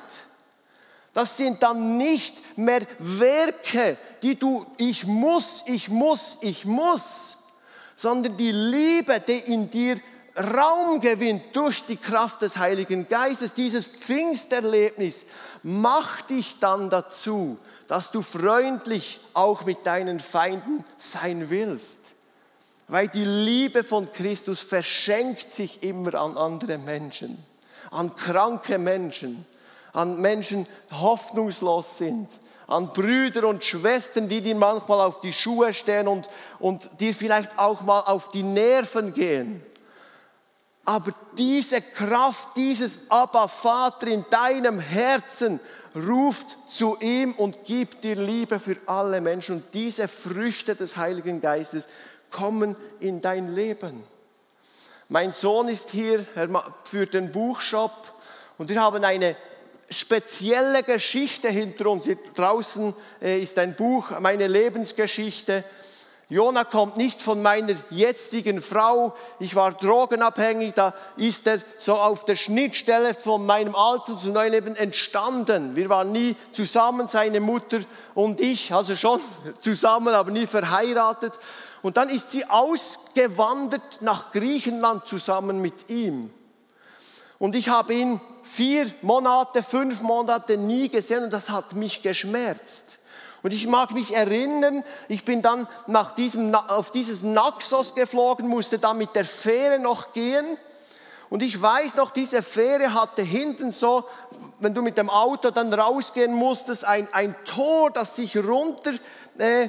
Das 1.13 1.37
sind 1.37 1.63
dann 1.63 1.97
nicht 1.97 2.59
mehr 2.59 2.81
Werke, 2.99 3.97
die 4.25 4.37
du, 4.37 4.67
ich 4.77 5.07
muss, 5.07 5.63
ich 5.69 5.89
muss, 5.89 6.39
ich 6.41 6.65
muss, 6.65 7.45
sondern 7.95 8.37
die 8.37 8.51
Liebe, 8.51 9.21
die 9.21 9.53
in 9.53 9.71
dir 9.71 10.01
Raum 10.37 11.01
gewinnt 11.01 11.55
durch 11.55 11.85
die 11.85 11.97
Kraft 11.97 12.43
des 12.43 12.57
Heiligen 12.57 13.09
Geistes, 13.09 13.55
dieses 13.55 13.87
Pfingsterlebnis, 13.87 15.27
macht 15.63 16.31
dich 16.31 16.59
dann 16.59 16.91
dazu, 16.91 17.57
dass 17.87 18.11
du 18.11 18.21
freundlich 18.21 19.21
auch 19.33 19.65
mit 19.65 19.87
deinen 19.87 20.19
Feinden 20.19 20.85
sein 20.97 21.51
willst. 21.51 22.04
Weil 22.95 23.09
die 23.09 23.25
Liebe 23.25 23.83
von 23.83 24.13
Christus 24.13 24.61
verschenkt 24.61 25.53
sich 25.53 25.83
immer 25.83 26.15
an 26.15 26.37
andere 26.37 26.79
Menschen, 26.79 27.45
an 27.91 28.15
kranke 28.15 28.79
Menschen, 28.79 29.45
an 29.93 30.21
Menschen 30.21 30.65
hoffnungslos 30.93 31.99
sind, 31.99 32.29
an 32.69 32.93
Brüder 32.93 33.49
und 33.49 33.65
Schwestern, 33.65 34.29
die 34.29 34.41
dir 34.41 34.55
manchmal 34.55 35.01
auf 35.01 35.19
die 35.19 35.33
Schuhe 35.33 35.75
stehen 35.75 36.07
und, 36.07 36.29
und 36.61 36.89
dir 37.01 37.13
vielleicht 37.13 37.59
auch 37.59 37.81
mal 37.81 38.03
auf 38.03 38.29
die 38.29 38.45
Nerven 38.45 39.13
gehen. 39.13 39.61
Aber 40.85 41.13
diese 41.37 41.81
Kraft, 41.83 42.51
dieses 42.55 43.11
Abba 43.11 43.49
Vater 43.49 44.07
in 44.07 44.25
deinem 44.31 44.79
Herzen 44.79 45.59
ruft 45.97 46.57
zu 46.69 46.97
ihm 47.01 47.33
und 47.33 47.65
gibt 47.65 48.05
dir 48.05 48.15
Liebe 48.15 48.61
für 48.61 48.77
alle 48.87 49.21
Menschen. 49.21 49.57
Und 49.57 49.65
diese 49.73 50.07
Früchte 50.07 50.77
des 50.77 50.97
Heiligen 50.97 51.41
Geistes 51.41 51.89
kommen 52.35 52.77
in 53.01 53.21
dein 53.21 53.55
Leben. 53.55 54.03
Mein 55.09 55.31
Sohn 55.31 55.69
ist 55.69 55.91
hier, 55.91 56.27
er 56.35 56.49
führt 56.85 57.15
den 57.15 57.31
Buchshop 57.31 57.93
und 58.59 58.69
wir 58.69 58.83
haben 58.83 59.05
eine 59.05 59.37
spezielle 59.89 60.83
Geschichte 60.83 61.49
hinter 61.49 61.91
uns. 61.91 62.05
Hier 62.05 62.19
draußen 62.35 62.95
äh, 63.23 63.41
ist 63.41 63.59
ein 63.59 63.77
Buch, 63.77 64.19
meine 64.19 64.49
Lebensgeschichte. 64.49 65.63
Jona 66.31 66.65
kommt 66.65 66.97
nicht 66.97 67.21
von 67.23 67.43
meiner 67.43 67.75
jetzigen 67.91 68.63
Frau. 68.63 69.15
Ich 69.39 69.55
war 69.55 69.73
drogenabhängig. 69.73 70.73
Da 70.73 70.95
ist 71.17 71.47
er 71.47 71.61
so 71.79 71.95
auf 71.95 72.25
der 72.25 72.35
Schnittstelle 72.35 73.15
von 73.15 73.45
meinem 73.45 73.77
alten 73.77 74.19
zu 74.19 74.31
neuen 74.31 74.53
Leben 74.53 74.75
entstanden. 74.75 75.77
Wir 75.77 75.89
waren 75.91 76.13
nie 76.13 76.35
zusammen, 76.53 77.09
seine 77.09 77.41
Mutter 77.41 77.81
und 78.15 78.41
ich, 78.41 78.73
also 78.73 78.97
schon 78.97 79.21
zusammen, 79.61 80.15
aber 80.15 80.31
nie 80.31 80.47
verheiratet. 80.47 81.35
Und 81.85 81.99
dann 81.99 82.09
ist 82.09 82.31
sie 82.31 82.47
ausgewandert 82.47 84.01
nach 84.01 84.33
Griechenland 84.33 85.07
zusammen 85.07 85.61
mit 85.61 85.91
ihm. 85.91 86.31
Und 87.39 87.55
ich 87.55 87.69
habe 87.69 87.93
ihn 87.93 88.23
vier 88.43 88.91
Monate, 89.03 89.63
fünf 89.63 90.01
Monate 90.01 90.57
nie 90.57 90.89
gesehen 90.89 91.25
und 91.25 91.31
das 91.31 91.51
hat 91.51 91.75
mich 91.75 92.01
geschmerzt. 92.01 93.01
Und 93.43 93.53
ich 93.53 93.67
mag 93.67 93.91
mich 93.91 94.15
erinnern, 94.15 94.83
ich 95.09 95.27
bin 95.27 95.43
dann 95.43 95.69
nach 95.87 96.15
diesem, 96.15 96.55
auf 96.55 96.91
dieses 96.91 97.23
Naxos 97.23 97.95
geflogen, 97.95 98.49
musste 98.49 98.79
dann 98.79 98.97
mit 98.97 99.15
der 99.15 99.27
Fähre 99.27 99.79
noch 99.79 100.15
gehen. 100.15 100.57
Und 101.29 101.43
ich 101.43 101.61
weiß 101.61 101.97
noch, 101.97 102.13
diese 102.13 102.43
Fähre 102.43 102.95
hatte 102.95 103.21
hinten 103.21 103.73
so, 103.73 104.05
wenn 104.59 104.73
du 104.73 104.81
mit 104.81 104.97
dem 104.97 105.11
Auto 105.11 105.51
dann 105.51 105.71
rausgehen 105.71 106.33
musstest, 106.33 106.87
ein, 106.87 107.09
ein 107.13 107.37
Tor, 107.45 107.91
das 107.91 108.17
sich 108.17 108.39
runter, 108.39 108.93
äh, 109.37 109.69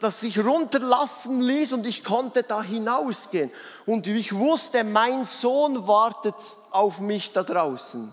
das 0.00 0.20
sich 0.20 0.44
runterlassen 0.44 1.40
ließ 1.40 1.72
und 1.72 1.86
ich 1.86 2.04
konnte 2.04 2.42
da 2.42 2.62
hinausgehen. 2.62 3.50
Und 3.86 4.06
ich 4.06 4.34
wusste, 4.34 4.84
mein 4.84 5.24
Sohn 5.24 5.86
wartet 5.86 6.34
auf 6.70 7.00
mich 7.00 7.32
da 7.32 7.42
draußen. 7.42 8.12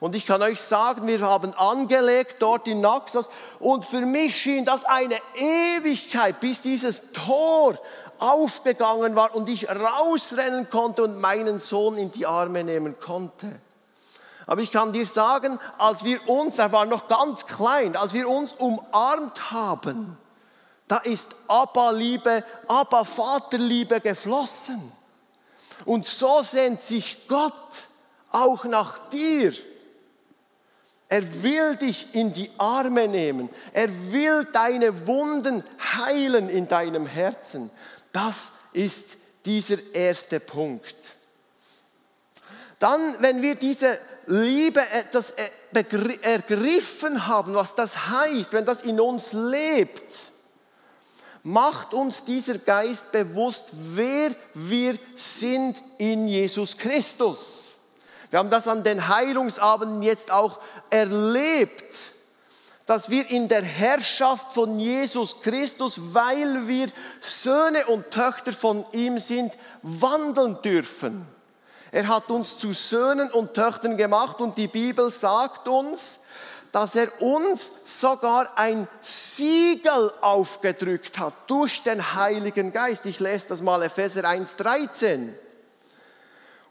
Und 0.00 0.14
ich 0.14 0.26
kann 0.26 0.42
euch 0.42 0.60
sagen, 0.60 1.06
wir 1.06 1.20
haben 1.20 1.54
angelegt 1.54 2.36
dort 2.38 2.68
in 2.68 2.80
Naxos 2.80 3.28
und 3.58 3.84
für 3.84 4.00
mich 4.02 4.36
schien 4.36 4.64
das 4.64 4.84
eine 4.84 5.18
Ewigkeit, 5.34 6.38
bis 6.40 6.62
dieses 6.62 7.12
Tor 7.12 7.76
aufgegangen 8.18 9.16
war 9.16 9.34
und 9.34 9.48
ich 9.48 9.68
rausrennen 9.68 10.70
konnte 10.70 11.04
und 11.04 11.20
meinen 11.20 11.60
Sohn 11.60 11.96
in 11.96 12.12
die 12.12 12.26
Arme 12.26 12.62
nehmen 12.62 12.98
konnte. 13.00 13.60
Aber 14.46 14.62
ich 14.62 14.72
kann 14.72 14.92
dir 14.92 15.04
sagen, 15.04 15.58
als 15.76 16.04
wir 16.04 16.26
uns, 16.28 16.58
er 16.58 16.72
war 16.72 16.86
noch 16.86 17.08
ganz 17.08 17.46
klein, 17.46 17.96
als 17.96 18.14
wir 18.14 18.28
uns 18.28 18.54
umarmt 18.54 19.50
haben, 19.50 20.16
da 20.88 20.96
ist 20.98 21.28
Abba-Liebe, 21.46 22.42
Abba-Vaterliebe 22.66 24.00
geflossen. 24.00 24.90
Und 25.84 26.06
so 26.06 26.42
sehnt 26.42 26.82
sich 26.82 27.28
Gott 27.28 27.88
auch 28.32 28.64
nach 28.64 29.08
dir. 29.10 29.52
Er 31.10 31.42
will 31.42 31.76
dich 31.76 32.14
in 32.14 32.32
die 32.32 32.50
Arme 32.58 33.06
nehmen. 33.08 33.48
Er 33.72 33.88
will 34.12 34.46
deine 34.52 35.06
Wunden 35.06 35.62
heilen 35.96 36.48
in 36.48 36.68
deinem 36.68 37.06
Herzen. 37.06 37.70
Das 38.12 38.52
ist 38.72 39.16
dieser 39.44 39.78
erste 39.94 40.40
Punkt. 40.40 40.96
Dann, 42.78 43.16
wenn 43.20 43.42
wir 43.42 43.54
diese 43.54 43.98
Liebe 44.26 44.80
etwas 44.90 45.34
ergriffen 45.72 47.26
haben, 47.26 47.54
was 47.54 47.74
das 47.74 48.08
heißt, 48.08 48.52
wenn 48.52 48.66
das 48.66 48.82
in 48.82 49.00
uns 49.00 49.32
lebt, 49.32 50.32
macht 51.42 51.94
uns 51.94 52.24
dieser 52.24 52.58
Geist 52.58 53.12
bewusst, 53.12 53.72
wer 53.94 54.30
wir 54.54 54.98
sind 55.16 55.76
in 55.98 56.28
Jesus 56.28 56.76
Christus. 56.76 57.76
Wir 58.30 58.38
haben 58.38 58.50
das 58.50 58.68
an 58.68 58.84
den 58.84 59.08
Heilungsabenden 59.08 60.02
jetzt 60.02 60.30
auch 60.30 60.58
erlebt, 60.90 62.12
dass 62.86 63.10
wir 63.10 63.30
in 63.30 63.48
der 63.48 63.62
Herrschaft 63.62 64.52
von 64.52 64.78
Jesus 64.78 65.42
Christus, 65.42 66.00
weil 66.12 66.66
wir 66.66 66.88
Söhne 67.20 67.86
und 67.86 68.10
Töchter 68.10 68.52
von 68.52 68.84
ihm 68.92 69.18
sind, 69.18 69.52
wandeln 69.82 70.60
dürfen. 70.62 71.26
Er 71.90 72.08
hat 72.08 72.30
uns 72.30 72.58
zu 72.58 72.72
Söhnen 72.72 73.30
und 73.30 73.54
Töchtern 73.54 73.96
gemacht 73.96 74.40
und 74.40 74.56
die 74.56 74.68
Bibel 74.68 75.10
sagt 75.10 75.68
uns, 75.68 76.20
dass 76.78 76.94
er 76.94 77.20
uns 77.20 77.72
sogar 77.84 78.56
ein 78.56 78.86
Siegel 79.00 80.12
aufgedrückt 80.20 81.18
hat 81.18 81.34
durch 81.48 81.82
den 81.82 82.14
Heiligen 82.14 82.72
Geist. 82.72 83.04
Ich 83.04 83.18
lese 83.18 83.48
das 83.48 83.62
mal 83.62 83.82
Epheser 83.82 84.22
1,13. 84.22 85.30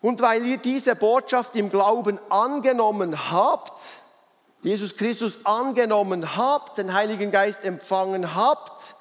Und 0.02 0.22
weil 0.22 0.46
ihr 0.46 0.60
diese 0.60 0.96
Botschaft 0.96 1.58
im 1.58 1.70
Glauben 1.70 2.22
angenommen 2.30 3.30
habt, 3.32 3.82
Jesus 4.62 4.96
Christus 4.96 5.46
angenommen 5.46 6.38
habt, 6.38 6.78
den 6.78 6.94
Heiligen 6.94 7.30
Geist 7.30 7.66
empfangen 7.66 8.34
habt, 8.34 8.96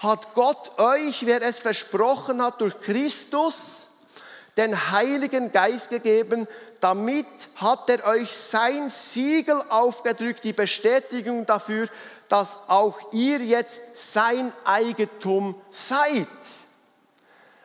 hat 0.00 0.34
Gott 0.34 0.78
euch, 0.78 1.24
wer 1.24 1.40
es 1.40 1.60
versprochen 1.60 2.42
hat, 2.42 2.60
durch 2.60 2.78
Christus 2.82 3.91
den 4.56 4.90
Heiligen 4.90 5.50
Geist 5.50 5.90
gegeben, 5.90 6.46
damit 6.80 7.26
hat 7.56 7.88
er 7.88 8.04
euch 8.06 8.32
sein 8.32 8.90
Siegel 8.90 9.62
aufgedrückt, 9.68 10.44
die 10.44 10.52
Bestätigung 10.52 11.46
dafür, 11.46 11.88
dass 12.28 12.58
auch 12.68 12.98
ihr 13.12 13.38
jetzt 13.38 13.80
sein 13.94 14.52
Eigentum 14.64 15.54
seid. 15.70 16.26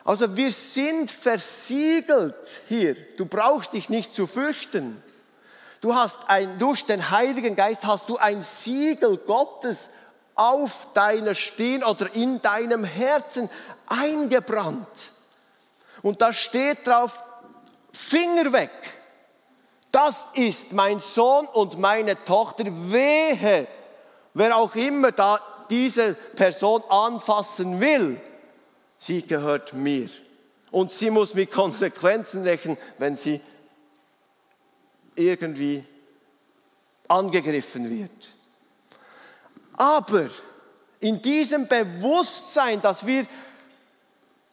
Also 0.04 0.36
wir 0.36 0.50
sind 0.50 1.10
versiegelt 1.10 2.62
hier. 2.68 2.94
Du 3.16 3.26
brauchst 3.26 3.74
dich 3.74 3.90
nicht 3.90 4.14
zu 4.14 4.26
fürchten. 4.26 5.02
Du 5.82 5.94
hast 5.94 6.18
ein, 6.28 6.58
durch 6.58 6.86
den 6.86 7.10
Heiligen 7.10 7.54
Geist 7.54 7.84
hast 7.84 8.08
du 8.08 8.16
ein 8.16 8.42
Siegel 8.42 9.18
Gottes 9.18 9.90
auf 10.34 10.88
deiner 10.94 11.34
Stirn 11.34 11.84
oder 11.84 12.14
in 12.14 12.40
deinem 12.40 12.84
Herzen 12.84 13.50
eingebrannt. 13.86 14.86
Und 16.02 16.20
da 16.20 16.32
steht 16.32 16.86
drauf, 16.86 17.22
Finger 17.92 18.52
weg. 18.52 18.70
Das 19.90 20.28
ist 20.34 20.72
mein 20.72 21.00
Sohn 21.00 21.46
und 21.46 21.78
meine 21.78 22.22
Tochter. 22.24 22.64
Wehe, 22.66 23.66
wer 24.34 24.56
auch 24.56 24.74
immer 24.74 25.12
da 25.12 25.40
diese 25.70 26.14
Person 26.14 26.82
anfassen 26.88 27.80
will, 27.80 28.20
sie 28.98 29.22
gehört 29.22 29.72
mir. 29.72 30.08
Und 30.70 30.92
sie 30.92 31.10
muss 31.10 31.34
mit 31.34 31.50
Konsequenzen 31.50 32.42
rechnen, 32.42 32.76
wenn 32.98 33.16
sie 33.16 33.40
irgendwie 35.14 35.84
angegriffen 37.08 37.90
wird. 37.90 38.28
Aber 39.74 40.28
in 41.00 41.22
diesem 41.22 41.66
Bewusstsein, 41.66 42.80
dass 42.80 43.06
wir 43.06 43.26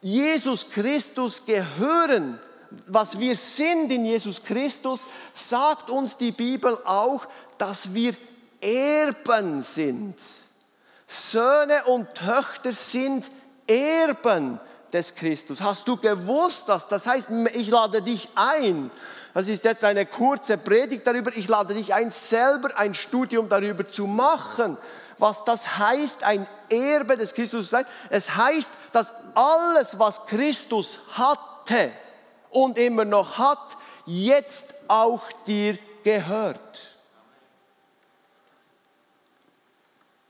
Jesus 0.01 0.69
Christus 0.69 1.45
gehören, 1.45 2.39
was 2.87 3.19
wir 3.19 3.35
sind 3.35 3.91
in 3.91 4.05
Jesus 4.05 4.43
Christus, 4.43 5.05
sagt 5.33 5.89
uns 5.89 6.17
die 6.17 6.31
Bibel 6.31 6.77
auch, 6.85 7.25
dass 7.57 7.93
wir 7.93 8.13
Erben 8.61 9.63
sind. 9.63 10.15
Söhne 11.07 11.83
und 11.85 12.13
Töchter 12.13 12.73
sind 12.73 13.29
Erben 13.67 14.59
des 14.91 15.13
Christus. 15.13 15.61
Hast 15.61 15.87
du 15.87 15.97
gewusst 15.97 16.69
dass 16.69 16.87
Das 16.87 17.05
heißt, 17.05 17.29
ich 17.53 17.69
lade 17.69 18.01
dich 18.01 18.29
ein. 18.35 18.89
Das 19.35 19.49
ist 19.49 19.65
jetzt 19.65 19.83
eine 19.83 20.05
kurze 20.05 20.57
Predigt 20.57 21.05
darüber. 21.05 21.35
Ich 21.35 21.49
lade 21.49 21.73
dich 21.73 21.93
ein, 21.93 22.09
selber 22.09 22.77
ein 22.77 22.93
Studium 22.93 23.49
darüber 23.49 23.85
zu 23.85 24.07
machen, 24.07 24.77
was 25.17 25.43
das 25.43 25.77
heißt, 25.77 26.23
ein 26.23 26.47
Erbe 26.69 27.17
des 27.17 27.33
Christus 27.33 27.65
zu 27.65 27.71
sein. 27.71 27.85
Es 28.09 28.33
heißt, 28.33 28.71
dass 28.93 29.13
alles, 29.35 29.99
was 29.99 30.25
Christus 30.25 31.01
hatte 31.11 31.91
und 32.49 32.77
immer 32.77 33.03
noch 33.03 33.37
hat, 33.37 33.75
jetzt 34.05 34.73
auch 34.87 35.21
dir 35.45 35.77
gehört. 36.05 36.95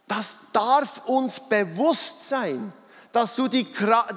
Das 0.08 0.36
darf 0.52 1.06
uns 1.06 1.39
bewusst 1.41 2.28
sein 2.28 2.74
dass 3.15 3.36
du 3.36 3.47
die, 3.47 3.65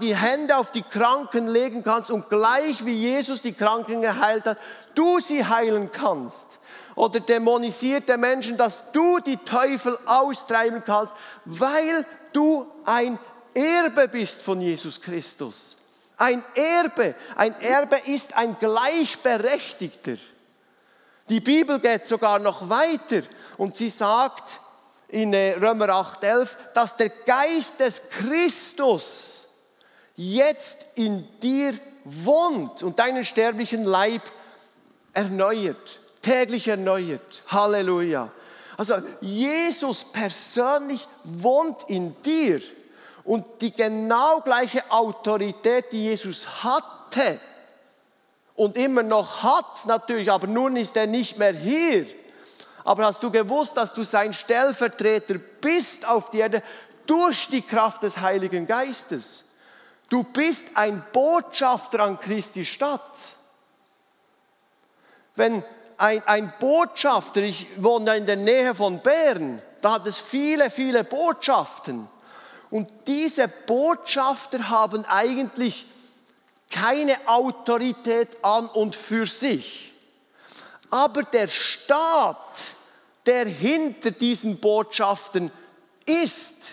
die 0.00 0.16
Hände 0.16 0.56
auf 0.56 0.72
die 0.72 0.82
Kranken 0.82 1.46
legen 1.46 1.84
kannst 1.84 2.10
und 2.10 2.28
gleich 2.28 2.84
wie 2.84 2.94
Jesus 2.94 3.40
die 3.40 3.52
Kranken 3.52 4.02
geheilt 4.02 4.44
hat, 4.44 4.58
du 4.96 5.20
sie 5.20 5.44
heilen 5.44 5.92
kannst. 5.92 6.58
Oder 6.96 7.20
dämonisierte 7.20 8.16
Menschen, 8.18 8.56
dass 8.56 8.90
du 8.90 9.20
die 9.20 9.36
Teufel 9.36 9.96
austreiben 10.04 10.82
kannst, 10.84 11.14
weil 11.44 12.04
du 12.32 12.66
ein 12.84 13.20
Erbe 13.54 14.08
bist 14.08 14.42
von 14.42 14.60
Jesus 14.60 15.00
Christus. 15.00 15.76
Ein 16.16 16.42
Erbe, 16.56 17.14
ein 17.36 17.54
Erbe 17.60 17.98
ist 18.04 18.36
ein 18.36 18.58
Gleichberechtigter. 18.58 20.16
Die 21.28 21.40
Bibel 21.40 21.78
geht 21.78 22.04
sogar 22.04 22.40
noch 22.40 22.68
weiter 22.68 23.22
und 23.58 23.76
sie 23.76 23.90
sagt, 23.90 24.60
in 25.08 25.32
äh, 25.32 25.54
Römer 25.54 25.88
8,11, 25.88 26.48
dass 26.74 26.96
der 26.96 27.08
Geist 27.08 27.80
des 27.80 28.10
Christus 28.10 29.48
jetzt 30.16 30.84
in 30.96 31.26
dir 31.40 31.74
wohnt 32.04 32.82
und 32.82 32.98
deinen 32.98 33.24
sterblichen 33.24 33.84
Leib 33.84 34.22
erneuert, 35.14 36.00
täglich 36.22 36.68
erneuert. 36.68 37.42
Halleluja. 37.48 38.30
Also 38.76 38.94
Jesus 39.20 40.04
persönlich 40.04 41.06
wohnt 41.24 41.84
in 41.88 42.14
dir 42.22 42.60
und 43.24 43.44
die 43.60 43.72
genau 43.72 44.40
gleiche 44.40 44.90
Autorität, 44.90 45.86
die 45.92 46.04
Jesus 46.04 46.62
hatte 46.62 47.40
und 48.54 48.76
immer 48.76 49.02
noch 49.02 49.42
hat 49.42 49.86
natürlich, 49.86 50.30
aber 50.30 50.46
nun 50.46 50.76
ist 50.76 50.96
er 50.96 51.06
nicht 51.06 51.38
mehr 51.38 51.52
hier 51.52 52.06
aber 52.88 53.04
hast 53.04 53.22
du 53.22 53.30
gewusst, 53.30 53.76
dass 53.76 53.92
du 53.92 54.02
sein 54.02 54.32
Stellvertreter 54.32 55.34
bist 55.34 56.08
auf 56.08 56.30
die 56.30 56.38
Erde 56.38 56.62
durch 57.04 57.48
die 57.48 57.60
Kraft 57.60 58.02
des 58.02 58.18
Heiligen 58.18 58.66
Geistes? 58.66 59.50
Du 60.08 60.22
bist 60.22 60.68
ein 60.72 61.04
Botschafter 61.12 62.00
an 62.00 62.18
Christi 62.18 62.64
Stadt. 62.64 63.34
Wenn 65.36 65.62
ein, 65.98 66.26
ein 66.26 66.54
Botschafter, 66.58 67.42
ich 67.42 67.66
wohne 67.76 68.16
in 68.16 68.24
der 68.24 68.36
Nähe 68.36 68.74
von 68.74 69.02
Bern, 69.02 69.60
da 69.82 69.92
hat 69.92 70.06
es 70.06 70.16
viele, 70.16 70.70
viele 70.70 71.04
Botschaften. 71.04 72.08
Und 72.70 72.90
diese 73.06 73.48
Botschafter 73.48 74.70
haben 74.70 75.04
eigentlich 75.04 75.84
keine 76.70 77.18
Autorität 77.26 78.42
an 78.42 78.66
und 78.66 78.96
für 78.96 79.26
sich. 79.26 79.92
Aber 80.88 81.22
der 81.22 81.48
Staat, 81.48 82.77
der 83.28 83.44
hinter 83.44 84.10
diesen 84.10 84.56
Botschaften 84.56 85.50
ist, 86.06 86.70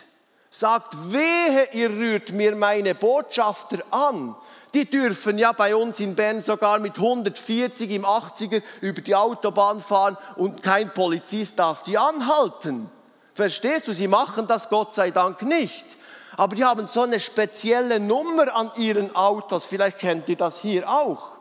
sagt, 0.50 0.96
wehe, 1.12 1.68
ihr 1.74 1.90
rührt 1.90 2.32
mir 2.32 2.56
meine 2.56 2.96
Botschafter 2.96 3.80
an. 3.92 4.38
Die 4.74 4.90
dürfen 4.90 5.38
ja 5.38 5.52
bei 5.52 5.76
uns 5.76 6.00
in 6.00 6.16
Bern 6.16 6.42
sogar 6.42 6.80
mit 6.80 6.96
140 6.96 7.92
im 7.92 8.06
80er 8.06 8.64
über 8.80 9.02
die 9.02 9.16
Autobahn 9.16 9.82
fahren 9.82 10.18
und 10.38 10.64
kein 10.64 10.94
Polizist 10.94 11.60
darf 11.60 11.84
die 11.84 11.98
anhalten. 11.98 12.90
Verstehst 13.34 13.90
du? 13.90 13.94
Sie 13.94 14.08
machen 14.08 14.48
das 14.48 14.70
Gott 14.70 14.96
sei 14.96 15.12
Dank 15.12 15.42
nicht. 15.42 15.86
Aber 16.38 16.56
die 16.56 16.64
haben 16.64 16.88
so 16.88 17.02
eine 17.02 17.20
spezielle 17.20 18.00
Nummer 18.00 18.56
an 18.56 18.72
ihren 18.78 19.14
Autos. 19.14 19.66
Vielleicht 19.66 20.00
kennt 20.00 20.30
ihr 20.30 20.38
das 20.38 20.62
hier 20.62 20.90
auch. 20.90 21.32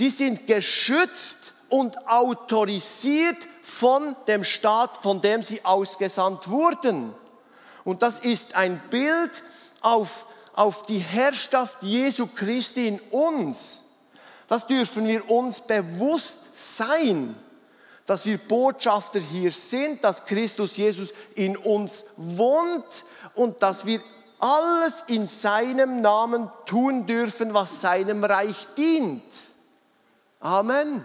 Die 0.00 0.10
sind 0.10 0.48
geschützt 0.48 1.52
und 1.68 2.08
autorisiert 2.08 3.36
von 3.68 4.16
dem 4.26 4.42
Staat, 4.44 4.96
von 5.02 5.20
dem 5.20 5.42
sie 5.42 5.64
ausgesandt 5.64 6.48
wurden. 6.48 7.12
Und 7.84 8.02
das 8.02 8.18
ist 8.18 8.54
ein 8.54 8.82
Bild 8.90 9.42
auf, 9.80 10.26
auf 10.54 10.82
die 10.82 10.98
Herrschaft 10.98 11.82
Jesu 11.82 12.26
Christi 12.26 12.88
in 12.88 13.00
uns. 13.10 13.84
Das 14.48 14.66
dürfen 14.66 15.06
wir 15.06 15.30
uns 15.30 15.60
bewusst 15.60 16.76
sein, 16.78 17.36
dass 18.06 18.24
wir 18.24 18.38
Botschafter 18.38 19.20
hier 19.20 19.52
sind, 19.52 20.02
dass 20.02 20.24
Christus 20.24 20.76
Jesus 20.78 21.12
in 21.34 21.56
uns 21.56 22.04
wohnt 22.16 23.04
und 23.34 23.62
dass 23.62 23.84
wir 23.84 24.00
alles 24.40 25.04
in 25.08 25.28
seinem 25.28 26.00
Namen 26.00 26.50
tun 26.64 27.06
dürfen, 27.06 27.52
was 27.52 27.80
seinem 27.80 28.24
Reich 28.24 28.66
dient. 28.76 29.22
Amen. 30.40 31.04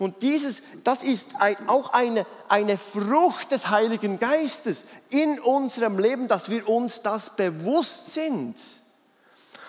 Und 0.00 0.22
dieses, 0.22 0.62
das 0.82 1.02
ist 1.02 1.28
ein, 1.40 1.68
auch 1.68 1.92
eine, 1.92 2.26
eine 2.48 2.78
Frucht 2.78 3.52
des 3.52 3.68
Heiligen 3.68 4.18
Geistes 4.18 4.84
in 5.10 5.38
unserem 5.38 5.98
Leben, 5.98 6.26
dass 6.26 6.48
wir 6.48 6.66
uns 6.70 7.02
das 7.02 7.36
bewusst 7.36 8.14
sind. 8.14 8.56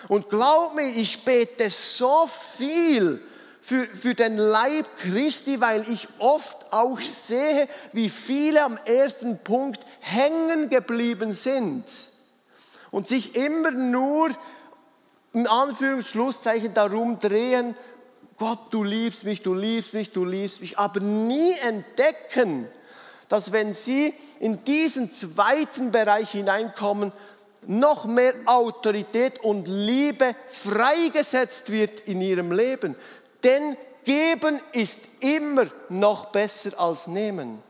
Und 0.08 0.30
glaub 0.30 0.74
mir, 0.74 0.88
ich 0.88 1.22
bete 1.26 1.68
so 1.68 2.30
viel 2.56 3.22
für, 3.60 3.86
für 3.86 4.14
den 4.14 4.38
Leib 4.38 4.88
Christi, 4.96 5.60
weil 5.60 5.86
ich 5.90 6.08
oft 6.18 6.72
auch 6.72 6.98
sehe, 7.02 7.68
wie 7.92 8.08
viele 8.08 8.62
am 8.62 8.78
ersten 8.86 9.38
Punkt 9.38 9.80
hängen 10.00 10.70
geblieben 10.70 11.34
sind 11.34 11.84
und 12.90 13.06
sich 13.06 13.36
immer 13.36 13.70
nur 13.70 14.30
in 15.34 15.46
Anführungsschlusszeichen 15.46 16.72
darum 16.72 17.20
drehen, 17.20 17.76
Gott, 18.42 18.72
du 18.72 18.82
liebst 18.82 19.22
mich, 19.22 19.40
du 19.40 19.54
liebst 19.54 19.94
mich, 19.94 20.10
du 20.10 20.24
liebst 20.24 20.62
mich, 20.62 20.76
aber 20.76 20.98
nie 20.98 21.52
entdecken, 21.60 22.66
dass 23.28 23.52
wenn 23.52 23.72
sie 23.72 24.12
in 24.40 24.64
diesen 24.64 25.12
zweiten 25.12 25.92
Bereich 25.92 26.32
hineinkommen, 26.32 27.12
noch 27.68 28.04
mehr 28.04 28.34
Autorität 28.46 29.44
und 29.44 29.68
Liebe 29.68 30.34
freigesetzt 30.48 31.70
wird 31.70 32.00
in 32.00 32.20
ihrem 32.20 32.50
Leben. 32.50 32.96
Denn 33.44 33.76
geben 34.02 34.58
ist 34.72 35.02
immer 35.20 35.68
noch 35.88 36.32
besser 36.32 36.76
als 36.80 37.06
nehmen. 37.06 37.62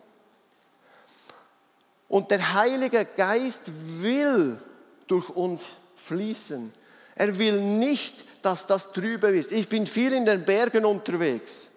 Und 2.09 2.31
der 2.31 2.55
Heilige 2.55 3.05
Geist 3.05 3.65
will 4.01 4.59
durch 5.07 5.29
uns 5.29 5.67
fließen. 5.97 6.73
Er 7.15 7.39
will 7.39 7.61
nicht, 7.61 8.25
dass 8.43 8.67
das 8.67 8.93
trübe 8.93 9.33
wird. 9.33 9.53
Ich 9.53 9.69
bin 9.69 9.87
viel 9.87 10.13
in 10.13 10.27
den 10.27 10.45
Bergen 10.45 10.85
unterwegs. 10.85 11.71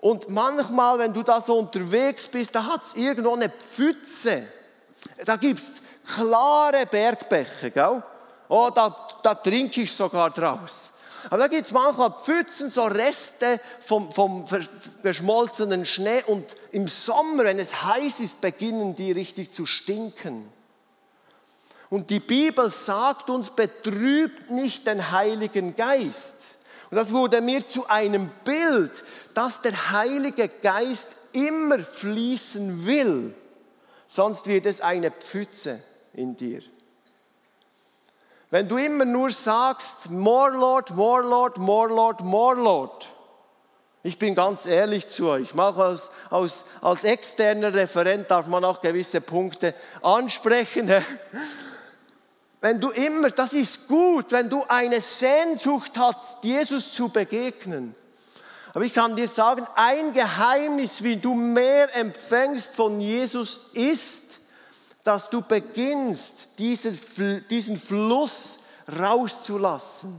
Und 0.00 0.28
manchmal, 0.28 0.98
wenn 0.98 1.14
du 1.14 1.22
da 1.22 1.40
so 1.40 1.58
unterwegs 1.58 2.28
bist, 2.28 2.54
da 2.54 2.66
hat 2.66 2.84
es 2.84 2.94
irgendwo 2.94 3.34
eine 3.34 3.48
Pfütze. 3.48 4.42
Da 5.24 5.36
gibt 5.36 5.60
es 5.60 5.70
klare 6.14 6.84
Bergbäche, 6.86 7.70
gell? 7.70 8.02
Oh, 8.48 8.70
da, 8.74 8.94
da 9.22 9.34
trinke 9.34 9.80
ich 9.80 9.92
sogar 9.92 10.30
draus. 10.30 10.92
Aber 11.30 11.38
da 11.38 11.48
gibt 11.48 11.66
es 11.66 11.72
manchmal 11.72 12.12
Pfützen, 12.12 12.68
so 12.68 12.84
Reste 12.84 13.58
vom, 13.80 14.12
vom 14.12 14.44
verschmolzenen 15.02 15.86
Schnee 15.86 16.22
und 16.26 16.44
im 16.72 16.86
Sommer, 16.86 17.44
wenn 17.44 17.58
es 17.58 17.82
heiß 17.82 18.20
ist, 18.20 18.40
beginnen 18.40 18.94
die 18.94 19.12
richtig 19.12 19.54
zu 19.54 19.64
stinken. 19.64 20.52
Und 21.94 22.10
die 22.10 22.18
Bibel 22.18 22.72
sagt 22.72 23.30
uns, 23.30 23.50
betrübt 23.50 24.50
nicht 24.50 24.84
den 24.84 25.12
Heiligen 25.12 25.76
Geist. 25.76 26.56
Und 26.90 26.96
das 26.96 27.12
wurde 27.12 27.40
mir 27.40 27.68
zu 27.68 27.86
einem 27.86 28.32
Bild, 28.42 29.04
dass 29.32 29.62
der 29.62 29.92
Heilige 29.92 30.48
Geist 30.48 31.06
immer 31.30 31.78
fließen 31.78 32.84
will, 32.84 33.32
sonst 34.08 34.48
wird 34.48 34.66
es 34.66 34.80
eine 34.80 35.12
Pfütze 35.12 35.84
in 36.14 36.36
dir. 36.36 36.62
Wenn 38.50 38.68
du 38.68 38.76
immer 38.76 39.04
nur 39.04 39.30
sagst, 39.30 40.10
more 40.10 40.50
Lord, 40.50 40.90
more 40.90 41.22
Lord, 41.22 41.58
more 41.58 41.88
Lord, 41.88 42.22
more 42.22 42.56
Lord, 42.56 43.08
ich 44.02 44.18
bin 44.18 44.34
ganz 44.34 44.66
ehrlich 44.66 45.10
zu 45.10 45.28
euch, 45.28 45.54
mal 45.54 45.72
als, 45.72 46.10
als, 46.28 46.64
als 46.80 47.04
externer 47.04 47.72
Referent 47.72 48.32
darf 48.32 48.48
man 48.48 48.64
auch 48.64 48.80
gewisse 48.80 49.20
Punkte 49.20 49.76
ansprechen. 50.02 50.90
Wenn 52.64 52.80
du 52.80 52.88
immer, 52.92 53.28
das 53.28 53.52
ist 53.52 53.88
gut, 53.88 54.32
wenn 54.32 54.48
du 54.48 54.64
eine 54.66 55.02
Sehnsucht 55.02 55.98
hast, 55.98 56.42
Jesus 56.42 56.94
zu 56.94 57.10
begegnen. 57.10 57.94
Aber 58.72 58.86
ich 58.86 58.94
kann 58.94 59.14
dir 59.14 59.28
sagen, 59.28 59.66
ein 59.74 60.14
Geheimnis, 60.14 61.02
wie 61.02 61.16
du 61.16 61.34
mehr 61.34 61.94
empfängst 61.94 62.74
von 62.74 63.02
Jesus, 63.02 63.68
ist, 63.74 64.38
dass 65.02 65.28
du 65.28 65.42
beginnst, 65.42 66.58
diesen, 66.58 66.96
Fluss 67.76 68.60
rauszulassen. 68.98 70.18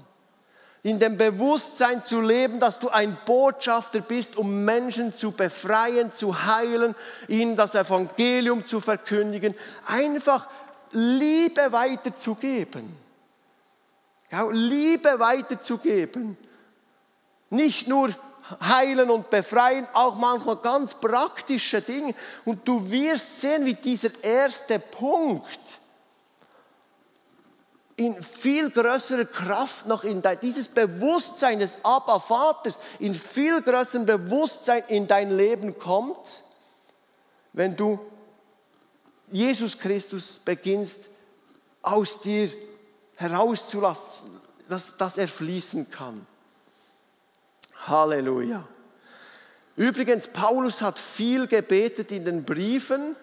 In 0.84 1.00
dem 1.00 1.18
Bewusstsein 1.18 2.06
zu 2.06 2.22
leben, 2.22 2.60
dass 2.60 2.78
du 2.78 2.90
ein 2.90 3.18
Botschafter 3.26 4.02
bist, 4.02 4.38
um 4.38 4.64
Menschen 4.64 5.16
zu 5.16 5.32
befreien, 5.32 6.14
zu 6.14 6.46
heilen, 6.46 6.94
ihnen 7.28 7.56
das 7.56 7.74
Evangelium 7.74 8.68
zu 8.68 8.82
verkündigen. 8.82 9.56
Einfach 9.88 10.48
Liebe 10.92 11.72
weiterzugeben. 11.72 12.98
Liebe 14.52 15.20
weiterzugeben. 15.20 16.38
Nicht 17.50 17.88
nur 17.88 18.14
heilen 18.62 19.10
und 19.10 19.30
befreien, 19.30 19.88
auch 19.94 20.16
manchmal 20.16 20.58
ganz 20.58 20.94
praktische 20.94 21.82
Dinge. 21.82 22.14
Und 22.44 22.68
du 22.68 22.90
wirst 22.90 23.42
sehen, 23.42 23.66
wie 23.66 23.74
dieser 23.74 24.10
erste 24.24 24.80
Punkt 24.80 25.80
in 27.98 28.22
viel 28.22 28.70
größerer 28.70 29.26
Kraft 29.26 29.88
noch 29.88 30.04
in 30.04 30.22
dein, 30.22 30.40
dieses 30.42 30.68
Bewusstsein 30.68 31.60
des 31.60 31.78
Abba 31.84 32.20
Vaters 32.20 32.78
in 33.00 33.14
viel 33.14 33.62
größerem 33.62 34.06
Bewusstsein 34.06 34.84
in 34.90 35.08
dein 35.08 35.36
Leben 35.36 35.80
kommt, 35.80 36.42
wenn 37.54 37.76
du 37.76 38.00
Jesus 39.28 39.78
Christus 39.78 40.40
beginnst 40.40 41.06
aus 41.82 42.22
dir 42.22 42.50
herauszulassen, 43.16 44.30
dass, 44.68 44.98
dass 44.98 45.18
er 45.18 45.28
fließen 45.28 45.90
kann. 45.90 46.26
Halleluja. 47.88 48.68
Übrigens, 49.76 50.28
Paulus 50.28 50.82
hat 50.82 50.98
viel 50.98 51.48
gebetet 51.48 52.12
in 52.12 52.26
den 52.26 52.44
Briefen 52.44 53.16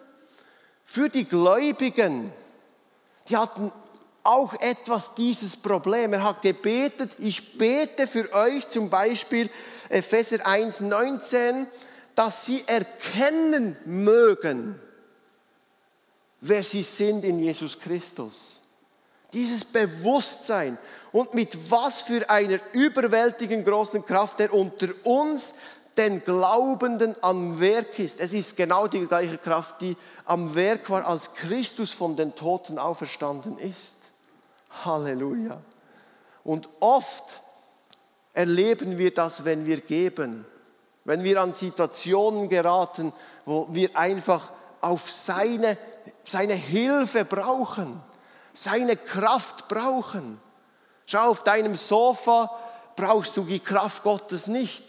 für 0.85 1.09
die 1.09 1.25
Gläubigen. 1.25 2.33
Die 3.29 3.37
hatten 3.37 3.73
auch 4.23 4.55
etwas 4.61 5.15
dieses 5.15 5.57
Problem. 5.57 6.13
Er 6.13 6.23
hat 6.23 6.43
gebetet, 6.43 7.13
ich 7.19 7.59
bete 7.59 8.07
für 8.07 8.33
euch 8.33 8.69
zum 8.69 8.91
Beispiel 8.91 9.51
Epheser 9.89 10.47
1,19, 10.47 11.67
dass 12.15 12.45
sie 12.45 12.63
erkennen 12.67 13.77
mögen, 13.85 14.79
wer 16.43 16.63
sie 16.63 16.83
sind 16.83 17.25
in 17.25 17.39
Jesus 17.39 17.79
Christus. 17.79 18.61
Dieses 19.33 19.65
Bewusstsein 19.65 20.77
und 21.13 21.33
mit 21.33 21.71
was 21.71 22.03
für 22.03 22.29
einer 22.29 22.59
überwältigend 22.73 23.65
großen 23.65 24.05
Kraft 24.05 24.41
er 24.41 24.53
unter 24.53 24.89
uns 25.05 25.55
den 25.97 26.23
Glaubenden 26.25 27.15
am 27.23 27.61
Werk 27.61 27.99
ist. 27.99 28.21
Es 28.21 28.33
ist 28.33 28.57
genau 28.57 28.89
die 28.89 29.07
gleiche 29.07 29.39
Kraft, 29.39 29.81
die 29.81 29.97
am 30.25 30.55
Werk 30.55 30.91
war, 30.91 31.07
als 31.07 31.35
Christus 31.35 31.93
von 31.93 32.17
den 32.17 32.35
Toten 32.35 32.79
auferstanden 32.79 33.59
ist. 33.59 33.95
Halleluja. 34.85 35.61
Und 36.45 36.69
oft 36.81 37.41
erleben 38.33 38.99
wir 38.99 39.15
das, 39.15 39.45
wenn 39.45 39.67
wir 39.67 39.81
geben, 39.81 40.45
wenn 41.05 41.23
wir 41.25 41.41
an 41.41 41.55
Situationen 41.55 42.49
geraten, 42.49 43.13
wo 43.45 43.69
wir 43.71 43.97
einfach 43.97 44.51
auf 44.81 45.11
seine, 45.11 45.77
seine 46.25 46.55
Hilfe 46.55 47.25
brauchen 47.25 48.01
seine 48.53 48.97
Kraft 48.97 49.69
brauchen. 49.69 50.41
Schau, 51.07 51.31
auf 51.31 51.43
deinem 51.43 51.77
Sofa 51.77 52.51
brauchst 52.97 53.37
du 53.37 53.45
die 53.45 53.61
Kraft 53.61 54.03
Gottes 54.03 54.47
nicht. 54.47 54.85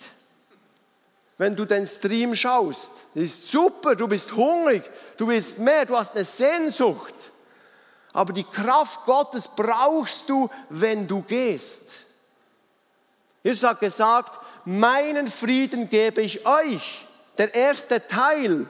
Wenn 1.38 1.56
du 1.56 1.66
den 1.66 1.88
Stream 1.88 2.36
schaust, 2.36 2.92
ist 3.16 3.50
super, 3.50 3.96
du 3.96 4.08
bist 4.08 4.34
hungrig, 4.34 4.84
du 5.18 5.28
willst 5.28 5.58
mehr, 5.58 5.86
du 5.86 5.98
hast 5.98 6.16
eine 6.16 6.26
Sehnsucht. 6.26 7.16
Aber 8.14 8.32
die 8.32 8.44
Kraft 8.44 9.06
Gottes 9.06 9.48
brauchst 9.48 10.30
du, 10.30 10.50
wenn 10.70 11.08
du 11.08 11.22
gehst. 11.24 12.06
Jesus 13.42 13.64
hat 13.64 13.80
gesagt, 13.80 14.40
meinen 14.66 15.28
Frieden 15.28 15.90
gebe 15.90 16.22
ich 16.22 16.46
euch. 16.46 17.06
Der 17.38 17.54
erste 17.54 18.06
Teil. 18.08 18.68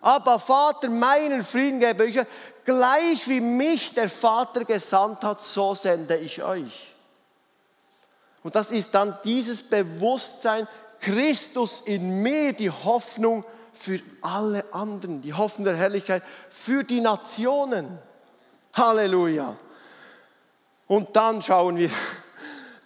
Aber 0.00 0.38
Vater, 0.38 0.88
meinen 0.88 1.42
Frieden 1.42 1.80
gebe 1.80 2.06
ich 2.06 2.20
euch. 2.20 2.26
Gleich 2.64 3.26
wie 3.28 3.40
mich 3.40 3.94
der 3.94 4.10
Vater 4.10 4.64
gesandt 4.64 5.24
hat, 5.24 5.42
so 5.42 5.74
sende 5.74 6.16
ich 6.16 6.42
euch. 6.42 6.94
Und 8.42 8.54
das 8.54 8.70
ist 8.70 8.94
dann 8.94 9.18
dieses 9.24 9.62
Bewusstsein, 9.62 10.68
Christus 11.00 11.80
in 11.80 12.22
mir, 12.22 12.52
die 12.52 12.70
Hoffnung 12.70 13.44
für 13.72 14.00
alle 14.20 14.64
anderen, 14.72 15.22
die 15.22 15.32
Hoffnung 15.32 15.64
der 15.64 15.76
Herrlichkeit 15.76 16.22
für 16.50 16.84
die 16.84 17.00
Nationen. 17.00 17.98
Halleluja. 18.74 19.56
Und 20.86 21.16
dann 21.16 21.40
schauen 21.42 21.76
wir, 21.76 21.90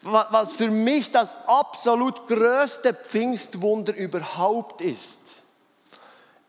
was 0.03 0.55
für 0.55 0.71
mich 0.71 1.11
das 1.11 1.35
absolut 1.47 2.27
größte 2.29 2.95
Pfingstwunder 2.95 3.95
überhaupt 3.95 4.81
ist 4.81 5.42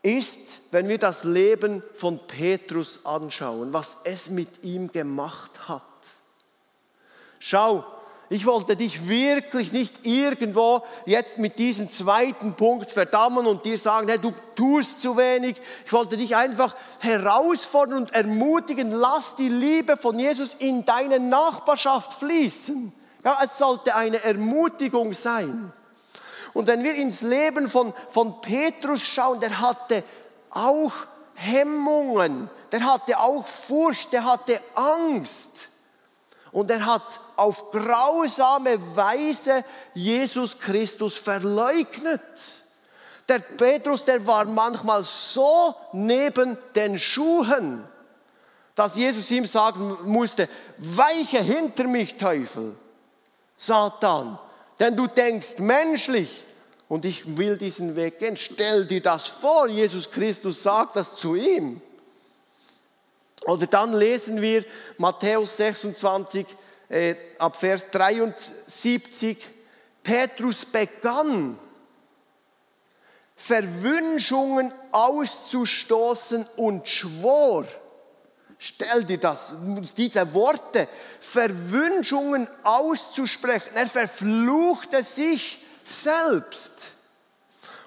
ist, 0.03 0.39
wenn 0.71 0.87
wir 0.87 0.99
das 0.99 1.23
Leben 1.23 1.81
von 1.95 2.19
Petrus 2.27 3.05
anschauen, 3.05 3.73
was 3.73 3.97
es 4.03 4.29
mit 4.29 4.63
ihm 4.63 4.91
gemacht 4.91 5.67
hat. 5.67 5.81
Schau, 7.39 7.83
Ich 8.33 8.47
wollte 8.47 8.75
dich 8.75 9.07
wirklich 9.07 9.71
nicht 9.73 10.07
irgendwo 10.07 10.81
jetzt 11.05 11.37
mit 11.37 11.59
diesem 11.59 11.91
zweiten 11.91 12.55
Punkt 12.55 12.91
verdammen 12.91 13.45
und 13.45 13.63
dir 13.63 13.77
sagen, 13.77 14.07
hey, 14.07 14.17
du 14.17 14.33
tust 14.55 15.01
zu 15.01 15.17
wenig. 15.17 15.55
Ich 15.85 15.93
wollte 15.93 16.17
dich 16.17 16.35
einfach 16.35 16.75
herausfordern 16.97 17.97
und 17.97 18.11
ermutigen, 18.11 18.91
lass 18.91 19.35
die 19.35 19.49
Liebe 19.49 19.97
von 19.97 20.17
Jesus 20.17 20.55
in 20.55 20.83
deine 20.83 21.19
Nachbarschaft 21.19 22.13
fließen. 22.13 22.91
Ja, 23.23 23.37
es 23.43 23.59
sollte 23.59 23.93
eine 23.93 24.23
Ermutigung 24.23 25.13
sein. 25.13 25.71
Und 26.53 26.67
wenn 26.67 26.83
wir 26.83 26.93
ins 26.93 27.21
Leben 27.21 27.69
von, 27.69 27.93
von 28.09 28.39
Petrus 28.41 29.03
schauen, 29.03 29.39
der 29.39 29.59
hatte 29.59 30.03
auch 30.51 30.93
Hemmungen, 31.33 32.49
der 32.71 32.85
hatte 32.85 33.19
auch 33.19 33.45
Furcht, 33.45 34.13
der 34.13 34.23
hatte 34.25 34.61
Angst. 34.75 35.69
Und 36.51 36.69
er 36.69 36.85
hat 36.85 37.19
auf 37.35 37.71
grausame 37.71 38.77
Weise 38.95 39.65
Jesus 39.95 40.59
Christus 40.59 41.17
verleugnet. 41.17 42.21
Der 43.27 43.39
Petrus, 43.39 44.05
der 44.05 44.25
war 44.27 44.45
manchmal 44.45 45.03
so 45.03 45.73
neben 45.93 46.57
den 46.75 46.99
Schuhen, 46.99 47.83
dass 48.75 48.95
Jesus 48.95 49.31
ihm 49.31 49.45
sagen 49.45 49.97
musste, 50.03 50.47
weiche 50.77 51.39
hinter 51.39 51.85
mich, 51.85 52.17
Teufel, 52.17 52.75
Satan, 53.55 54.37
denn 54.83 54.97
du 54.97 55.07
denkst 55.07 55.59
menschlich 55.59 56.43
und 56.89 57.05
ich 57.05 57.37
will 57.37 57.57
diesen 57.57 57.95
Weg 57.95 58.19
gehen. 58.19 58.35
Stell 58.35 58.85
dir 58.85 59.01
das 59.01 59.27
vor, 59.27 59.69
Jesus 59.69 60.11
Christus 60.11 60.61
sagt 60.61 60.97
das 60.97 61.15
zu 61.15 61.35
ihm. 61.35 61.81
Oder 63.45 63.65
dann 63.65 63.93
lesen 63.93 64.41
wir 64.41 64.65
Matthäus 64.97 65.55
26 65.55 66.45
äh, 66.89 67.15
ab 67.37 67.55
Vers 67.55 67.89
73. 67.91 69.37
Petrus 70.03 70.65
begann, 70.65 71.57
Verwünschungen 73.37 74.73
auszustoßen 74.91 76.45
und 76.57 76.89
schwor. 76.89 77.65
Stell 78.65 79.03
dir 79.03 79.17
das, 79.17 79.53
diese 79.97 80.33
Worte, 80.33 80.87
Verwünschungen 81.19 82.47
auszusprechen. 82.63 83.71
Er 83.75 83.87
verfluchte 83.87 85.03
sich 85.03 85.59
selbst. 85.83 86.71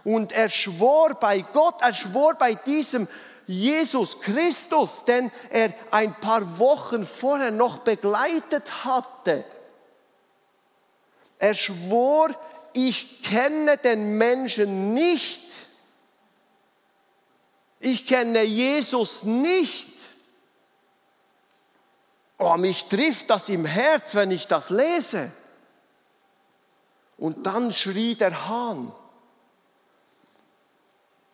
Und 0.04 0.32
er 0.32 0.50
schwor 0.50 1.14
bei 1.14 1.40
Gott, 1.40 1.76
er 1.80 1.94
schwor 1.94 2.34
bei 2.34 2.52
diesem 2.52 3.08
Jesus 3.46 4.20
Christus, 4.20 5.06
den 5.06 5.32
er 5.48 5.72
ein 5.92 6.20
paar 6.20 6.58
Wochen 6.58 7.06
vorher 7.06 7.52
noch 7.52 7.78
begleitet 7.78 8.84
hatte. 8.84 9.46
Er 11.38 11.54
schwor, 11.54 12.38
ich 12.74 13.22
kenne 13.22 13.78
den 13.78 14.18
Menschen 14.18 14.92
nicht. 14.92 15.40
Ich 17.80 18.06
kenne 18.06 18.42
Jesus 18.42 19.22
nicht. 19.22 19.95
Oh, 22.38 22.57
mich 22.57 22.85
trifft 22.87 23.31
das 23.31 23.49
im 23.49 23.64
Herz, 23.64 24.14
wenn 24.14 24.31
ich 24.31 24.46
das 24.46 24.70
lese. 24.70 25.33
Und 27.16 27.46
dann 27.46 27.72
schrie 27.72 28.14
der 28.14 28.49
Hahn. 28.49 28.92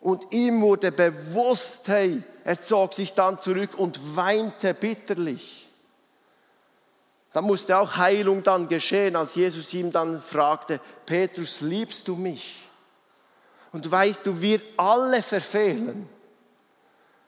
Und 0.01 0.33
ihm 0.33 0.61
wurde 0.62 0.93
bewusst, 0.93 1.88
hey, 1.88 2.23
er 2.45 2.61
zog 2.61 2.95
sich 2.95 3.15
dann 3.15 3.41
zurück 3.41 3.79
und 3.79 4.17
weinte 4.17 4.75
bitterlich. 4.75 5.69
Da 7.33 7.41
musste 7.41 7.79
auch 7.79 7.97
Heilung 7.97 8.43
dann 8.43 8.69
geschehen, 8.69 9.17
als 9.17 9.35
Jesus 9.35 9.73
ihm 9.75 9.91
dann 9.91 10.21
fragte, 10.21 10.81
Petrus, 11.07 11.61
liebst 11.61 12.07
du 12.09 12.17
mich? 12.17 12.69
Und 13.73 13.91
weißt 13.91 14.27
du, 14.27 14.41
wir 14.41 14.61
alle 14.77 15.23
verfehlen. 15.23 16.09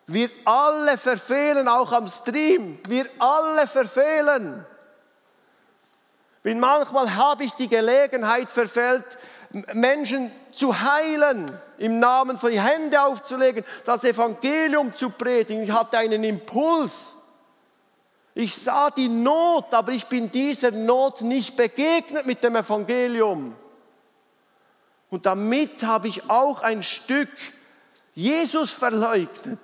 Wir 0.06 0.28
alle 0.44 0.98
verfehlen, 0.98 1.66
auch 1.68 1.92
am 1.92 2.06
Stream. 2.08 2.78
Wir 2.86 3.06
alle 3.18 3.66
verfehlen. 3.66 4.66
Bin 6.42 6.60
manchmal 6.60 7.14
habe 7.14 7.44
ich 7.44 7.52
die 7.52 7.68
Gelegenheit 7.68 8.52
verfehlt, 8.52 9.04
Menschen 9.72 10.30
zu 10.52 10.78
heilen, 10.78 11.58
im 11.78 11.98
Namen 11.98 12.36
von 12.36 12.50
die 12.50 12.60
Hände 12.60 13.00
aufzulegen, 13.00 13.64
das 13.84 14.04
Evangelium 14.04 14.94
zu 14.94 15.10
predigen. 15.10 15.62
Ich 15.62 15.70
hatte 15.70 15.98
einen 15.98 16.22
Impuls. 16.22 17.16
Ich 18.34 18.54
sah 18.54 18.90
die 18.90 19.08
Not, 19.08 19.72
aber 19.72 19.92
ich 19.92 20.06
bin 20.06 20.30
dieser 20.30 20.72
Not 20.72 21.22
nicht 21.22 21.56
begegnet 21.56 22.26
mit 22.26 22.42
dem 22.42 22.56
Evangelium. 22.56 23.56
Und 25.08 25.24
damit 25.24 25.82
habe 25.84 26.08
ich 26.08 26.28
auch 26.28 26.60
ein 26.62 26.82
Stück 26.82 27.28
Jesus 28.14 28.72
verleugnet, 28.72 29.60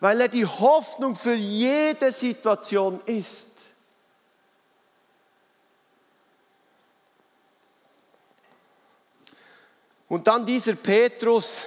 weil 0.00 0.20
er 0.20 0.28
die 0.28 0.46
Hoffnung 0.46 1.16
für 1.16 1.34
jede 1.34 2.12
Situation 2.12 3.00
ist. 3.06 3.50
Und 10.08 10.26
dann 10.26 10.46
dieser 10.46 10.74
Petrus, 10.74 11.64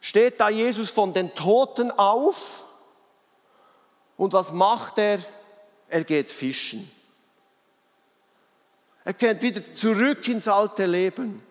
steht 0.00 0.40
da 0.40 0.48
Jesus 0.48 0.90
von 0.90 1.12
den 1.12 1.34
Toten 1.34 1.90
auf 1.90 2.64
und 4.16 4.32
was 4.32 4.52
macht 4.52 4.98
er? 4.98 5.18
Er 5.88 6.04
geht 6.04 6.30
fischen. 6.30 6.90
Er 9.04 9.14
kehrt 9.14 9.42
wieder 9.42 9.62
zurück 9.74 10.26
ins 10.28 10.46
alte 10.48 10.86
Leben. 10.86 11.42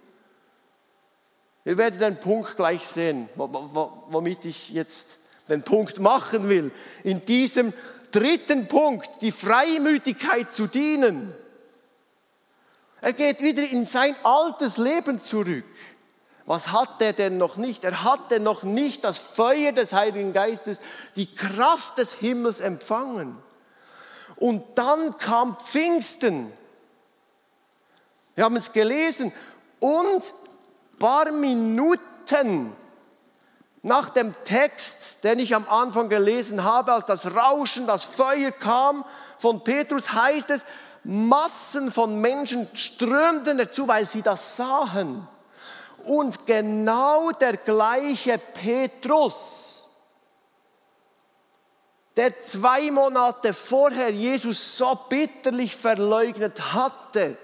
Ihr 1.66 1.78
werdet 1.78 2.02
den 2.02 2.20
Punkt 2.20 2.56
gleich 2.56 2.88
sehen, 2.88 3.28
womit 3.36 4.46
ich 4.46 4.70
jetzt 4.70 5.18
den 5.50 5.64
Punkt 5.64 6.00
machen 6.00 6.50
will. 6.50 6.72
In 7.04 7.26
diesem 7.26 7.74
dritten 8.12 8.68
Punkt, 8.68 9.10
die 9.22 9.32
Freimütigkeit 9.32 10.54
zu 10.54 10.68
dienen. 10.68 11.34
Er 13.02 13.14
geht 13.14 13.42
wieder 13.42 13.64
in 13.64 13.86
sein 13.86 14.16
altes 14.24 14.78
Leben 14.78 15.22
zurück. 15.22 15.66
Was 16.46 16.72
hat 16.72 17.02
er 17.02 17.14
denn 17.14 17.38
noch 17.38 17.58
nicht? 17.58 17.84
Er 17.84 18.04
hatte 18.04 18.40
noch 18.40 18.64
nicht 18.64 19.04
das 19.04 19.20
Feuer 19.20 19.72
des 19.72 19.94
Heiligen 19.94 20.34
Geistes, 20.34 20.80
die 21.16 21.34
Kraft 21.34 21.98
des 22.00 22.14
Himmels 22.14 22.60
empfangen. 22.60 23.38
Und 24.36 24.64
dann 24.76 25.18
kam 25.18 25.58
Pfingsten. 25.60 26.52
Wir 28.36 28.46
haben 28.46 28.56
es 28.56 28.74
gelesen. 28.74 29.32
Und 29.80 30.34
paar 30.98 31.32
Minuten 31.32 32.74
nach 33.82 34.10
dem 34.10 34.36
Text, 34.44 35.24
den 35.24 35.40
ich 35.40 35.56
am 35.56 35.68
Anfang 35.68 36.10
gelesen 36.10 36.64
habe, 36.64 36.94
als 36.94 37.06
das 37.06 37.36
Rauschen, 37.36 37.88
das 37.88 38.04
Feuer 38.04 38.52
kam 38.52 39.06
von 39.38 39.64
Petrus, 39.64 40.12
heißt 40.12 40.50
es, 40.50 40.66
Massen 41.04 41.92
von 41.92 42.20
Menschen 42.20 42.68
strömten 42.74 43.58
dazu, 43.58 43.88
weil 43.88 44.08
sie 44.08 44.22
das 44.22 44.58
sahen. 44.58 45.28
Und 46.06 46.46
genau 46.46 47.32
der 47.32 47.58
gleiche 47.58 48.38
Petrus, 48.38 49.88
der 52.18 52.40
zwei 52.42 52.92
Monate 52.92 53.54
vorher 53.54 54.10
Jesus 54.10 54.78
so 54.78 54.94
bitterlich 55.08 55.76
verleugnet 55.76 56.74
hatte, 56.74 57.38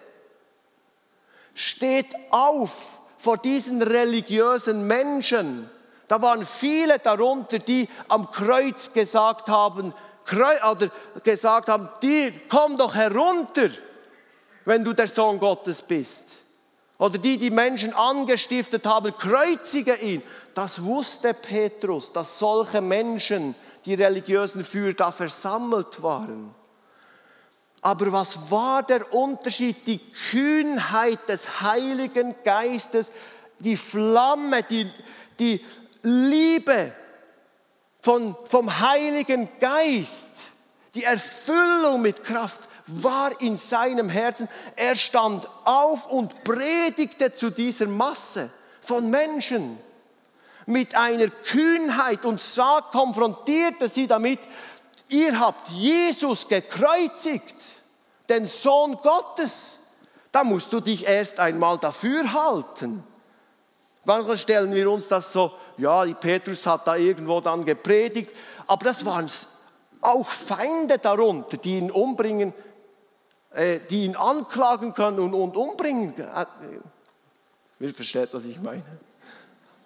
steht 1.53 2.13
auf 2.29 2.73
vor 3.17 3.37
diesen 3.37 3.81
religiösen 3.81 4.85
Menschen. 4.85 5.69
Da 6.07 6.21
waren 6.21 6.45
viele 6.45 6.99
darunter, 6.99 7.59
die 7.59 7.89
am 8.07 8.31
Kreuz 8.31 8.93
gesagt 8.93 9.49
haben, 9.49 9.93
oder 10.31 10.89
gesagt 11.23 11.69
haben, 11.69 11.89
die, 12.01 12.33
komm 12.49 12.77
doch 12.77 12.95
herunter, 12.95 13.69
wenn 14.65 14.83
du 14.83 14.93
der 14.93 15.07
Sohn 15.07 15.39
Gottes 15.39 15.81
bist. 15.81 16.37
Oder 16.97 17.17
die, 17.17 17.37
die 17.37 17.51
Menschen 17.51 17.93
angestiftet 17.93 18.85
haben, 18.85 19.15
kreuzige 19.17 19.95
ihn. 19.95 20.23
Das 20.53 20.81
wusste 20.83 21.33
Petrus, 21.33 22.11
dass 22.11 22.39
solche 22.39 22.81
Menschen, 22.81 23.55
die 23.85 23.95
religiösen 23.95 24.63
Führer, 24.63 24.93
da 24.93 25.11
versammelt 25.11 26.01
waren. 26.01 26.55
Aber 27.81 28.11
was 28.11 28.49
war 28.49 28.81
der 28.81 29.13
Unterschied? 29.13 29.85
Die 29.85 29.99
Kühnheit 30.31 31.19
des 31.27 31.61
Heiligen 31.61 32.33
Geistes, 32.43 33.11
die 33.59 33.77
Flamme, 33.77 34.63
die, 34.63 34.89
die 35.37 35.63
Liebe, 36.05 36.93
von, 38.01 38.35
vom 38.45 38.79
Heiligen 38.79 39.49
Geist, 39.59 40.51
die 40.93 41.03
Erfüllung 41.03 42.03
mit 42.03 42.23
Kraft 42.23 42.69
war 42.85 43.41
in 43.41 43.57
seinem 43.57 44.09
Herzen. 44.09 44.47
Er 44.75 44.95
stand 44.95 45.49
auf 45.63 46.05
und 46.11 46.43
predigte 46.43 47.33
zu 47.33 47.49
dieser 47.49 47.87
Masse 47.87 48.51
von 48.79 49.09
Menschen 49.09 49.79
mit 50.67 50.93
einer 50.93 51.27
Kühnheit 51.29 52.25
und 52.25 52.41
sah, 52.41 52.81
konfrontierte 52.91 53.89
sie 53.89 54.05
damit, 54.05 54.39
ihr 55.09 55.39
habt 55.39 55.69
Jesus 55.69 56.47
gekreuzigt. 56.47 57.81
den 58.29 58.45
Sohn 58.45 58.97
Gottes. 59.03 59.79
Da 60.31 60.43
musst 60.43 60.73
du 60.73 60.79
dich 60.79 61.05
erst 61.07 61.39
einmal 61.39 61.77
dafür 61.77 62.33
halten. 62.33 63.03
Manchmal 64.03 64.37
stellen 64.37 64.73
wir 64.73 64.89
uns 64.89 65.07
das 65.07 65.31
so, 65.31 65.51
ja, 65.77 66.05
Petrus 66.13 66.65
hat 66.65 66.87
da 66.87 66.95
irgendwo 66.95 67.41
dann 67.41 67.65
gepredigt, 67.65 68.31
aber 68.67 68.85
das 68.85 69.05
waren 69.05 69.29
auch 70.01 70.27
Feinde 70.27 70.97
darunter, 70.97 71.57
die 71.57 71.77
ihn 71.77 71.91
umbringen, 71.91 72.53
äh, 73.51 73.79
die 73.89 74.05
ihn 74.05 74.15
anklagen 74.15 74.93
können 74.93 75.19
und, 75.19 75.33
und 75.33 75.57
umbringen. 75.57 76.13
Ihr 77.79 77.93
versteht, 77.93 78.33
was 78.33 78.45
ich 78.45 78.59
meine. 78.61 78.83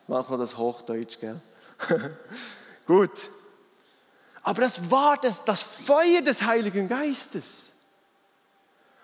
Manchmal 0.08 0.40
das 0.40 0.58
Hochdeutsch, 0.58 1.20
gell? 1.20 1.42
Gut. 2.88 3.30
Aber 4.42 4.62
das 4.62 4.90
war 4.90 5.18
das, 5.18 5.44
das 5.44 5.64
Feuer 5.64 6.22
des 6.22 6.42
Heiligen 6.42 6.88
Geistes. 6.88 7.76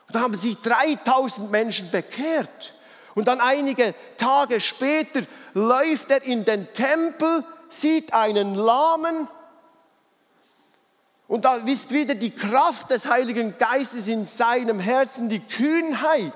Und 0.08 0.16
da 0.16 0.22
haben 0.22 0.38
sich 0.38 0.58
3000 0.62 1.52
Menschen 1.52 1.92
bekehrt. 1.92 2.75
Und 3.16 3.30
dann 3.30 3.40
einige 3.40 3.96
Tage 4.18 4.60
später 4.60 5.22
läuft 5.54 6.12
er 6.12 6.24
in 6.24 6.44
den 6.46 6.72
Tempel, 6.74 7.44
sieht 7.70 8.14
einen 8.14 8.56
Lahmen. 8.56 9.28
Und 11.28 11.46
da 11.46 11.56
ist 11.56 11.92
wieder 11.92 12.14
die 12.14 12.32
Kraft 12.32 12.92
des 12.92 13.08
Heiligen 13.08 13.58
Geistes 13.58 14.08
in 14.08 14.28
seinem 14.28 14.80
Herzen, 14.80 15.30
die 15.30 15.40
Kühnheit, 15.40 16.34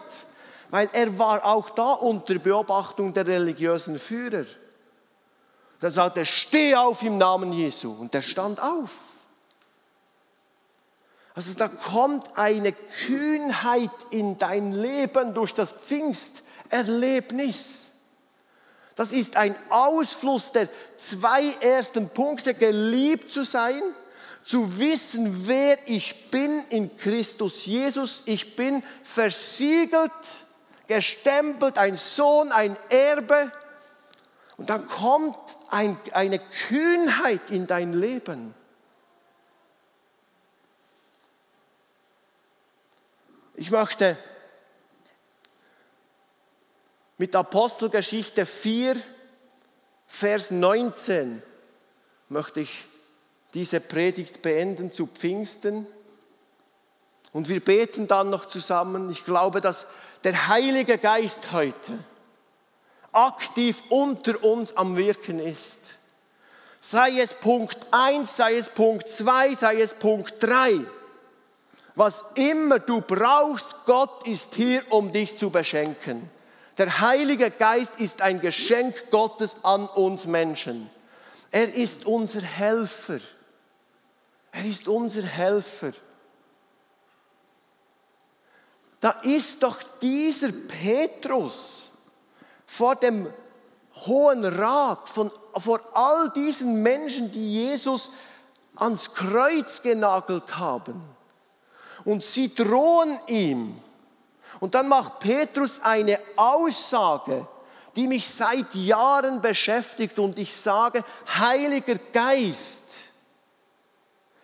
weil 0.72 0.90
er 0.94 1.20
war 1.20 1.46
auch 1.46 1.70
da 1.70 1.92
unter 1.92 2.40
Beobachtung 2.40 3.14
der 3.14 3.28
religiösen 3.28 4.00
Führer. 4.00 4.46
Dann 5.82 5.92
sagt 5.92 6.18
er, 6.18 6.26
steh 6.26 6.76
auf 6.76 7.04
im 7.04 7.18
Namen 7.18 7.52
Jesu. 7.54 7.92
Und 7.92 8.16
er 8.16 8.22
stand 8.22 8.62
auf. 8.62 8.92
Also 11.36 11.54
da 11.54 11.68
kommt 11.68 12.38
eine 12.38 12.74
Kühnheit 12.74 13.92
in 14.12 14.38
dein 14.38 14.72
Leben 14.72 15.34
durch 15.34 15.54
das 15.54 15.72
Pfingsterlebnis. 16.70 17.96
Das 18.96 19.14
ist 19.14 19.36
ein 19.38 19.56
Ausfluss 19.70 20.52
der 20.52 20.68
zwei 20.98 21.54
ersten 21.62 22.10
Punkte, 22.10 22.54
geliebt 22.54 23.32
zu 23.32 23.44
sein, 23.44 23.82
zu 24.46 24.78
wissen, 24.78 25.48
wer 25.48 25.78
ich 25.86 26.30
bin 26.32 26.64
in 26.70 26.98
Christus 26.98 27.66
Jesus. 27.66 28.24
Ich 28.26 28.56
bin 28.56 28.84
versiegelt, 29.04 30.12
gestempelt, 30.88 31.78
ein 31.78 31.96
Sohn, 31.96 32.52
ein 32.52 32.76
Erbe. 32.90 33.52
Und 34.58 34.70
dann 34.70 34.88
kommt 34.88 35.38
ein, 35.70 35.98
eine 36.12 36.40
Kühnheit 36.40 37.50
in 37.52 37.68
dein 37.68 37.94
Leben. 37.94 38.54
Ich 43.56 43.72
möchte 43.72 44.18
mit 47.20 47.36
Apostelgeschichte 47.36 48.46
4, 48.46 48.96
Vers 50.08 50.50
19 50.50 51.44
möchte 52.30 52.62
ich 52.62 52.86
diese 53.54 53.82
Predigt 53.82 54.42
beenden 54.42 54.92
zu 54.92 55.06
Pfingsten. 55.06 55.86
Und 57.34 57.50
wir 57.50 57.60
beten 57.60 58.08
dann 58.08 58.30
noch 58.30 58.46
zusammen. 58.46 59.12
Ich 59.12 59.26
glaube, 59.26 59.60
dass 59.62 59.88
der 60.24 60.48
Heilige 60.48 60.98
Geist 60.98 61.52
heute 61.52 62.00
aktiv 63.12 63.84
unter 63.90 64.44
uns 64.44 64.76
am 64.78 64.96
Wirken 64.96 65.40
ist. 65.40 65.98
Sei 66.80 67.20
es 67.20 67.34
Punkt 67.34 67.86
1, 67.92 68.34
sei 68.34 68.56
es 68.56 68.70
Punkt 68.70 69.10
2, 69.10 69.54
sei 69.56 69.82
es 69.82 69.94
Punkt 69.94 70.36
3. 70.40 70.80
Was 71.96 72.24
immer 72.36 72.80
du 72.80 73.02
brauchst, 73.02 73.76
Gott 73.86 74.26
ist 74.26 74.56
hier, 74.56 74.82
um 74.90 75.12
dich 75.12 75.38
zu 75.38 75.50
beschenken. 75.50 76.30
Der 76.80 77.02
Heilige 77.02 77.52
Geist 77.52 78.00
ist 78.00 78.22
ein 78.22 78.40
Geschenk 78.40 79.12
Gottes 79.12 79.66
an 79.66 79.88
uns 79.90 80.26
Menschen. 80.26 80.90
Er 81.52 81.74
ist 81.76 82.06
unser 82.06 82.40
Helfer. 82.42 83.20
Er 84.54 84.66
ist 84.66 84.88
unser 84.88 85.24
Helfer. 85.24 85.92
Da 89.02 89.10
ist 89.24 89.62
doch 89.62 89.78
dieser 90.02 90.54
Petrus 90.54 91.92
vor 92.66 92.96
dem 92.96 93.28
Hohen 94.06 94.46
Rat, 94.46 95.10
von, 95.10 95.32
vor 95.58 95.82
all 95.94 96.30
diesen 96.30 96.82
Menschen, 96.82 97.30
die 97.30 97.56
Jesus 97.56 98.12
ans 98.76 99.14
Kreuz 99.14 99.82
genagelt 99.82 100.58
haben 100.58 101.04
und 102.06 102.24
sie 102.24 102.56
drohen 102.56 103.20
ihm. 103.28 103.82
Und 104.60 104.76
dann 104.76 104.88
macht 104.88 105.20
Petrus 105.20 105.82
eine 105.82 106.20
Aussage, 106.36 107.48
die 107.96 108.08
mich 108.08 108.30
seit 108.30 108.74
Jahren 108.76 109.42
beschäftigt 109.42 110.20
und 110.20 110.38
ich 110.38 110.56
sage, 110.56 111.04
Heiliger 111.38 111.96
Geist, 112.14 113.06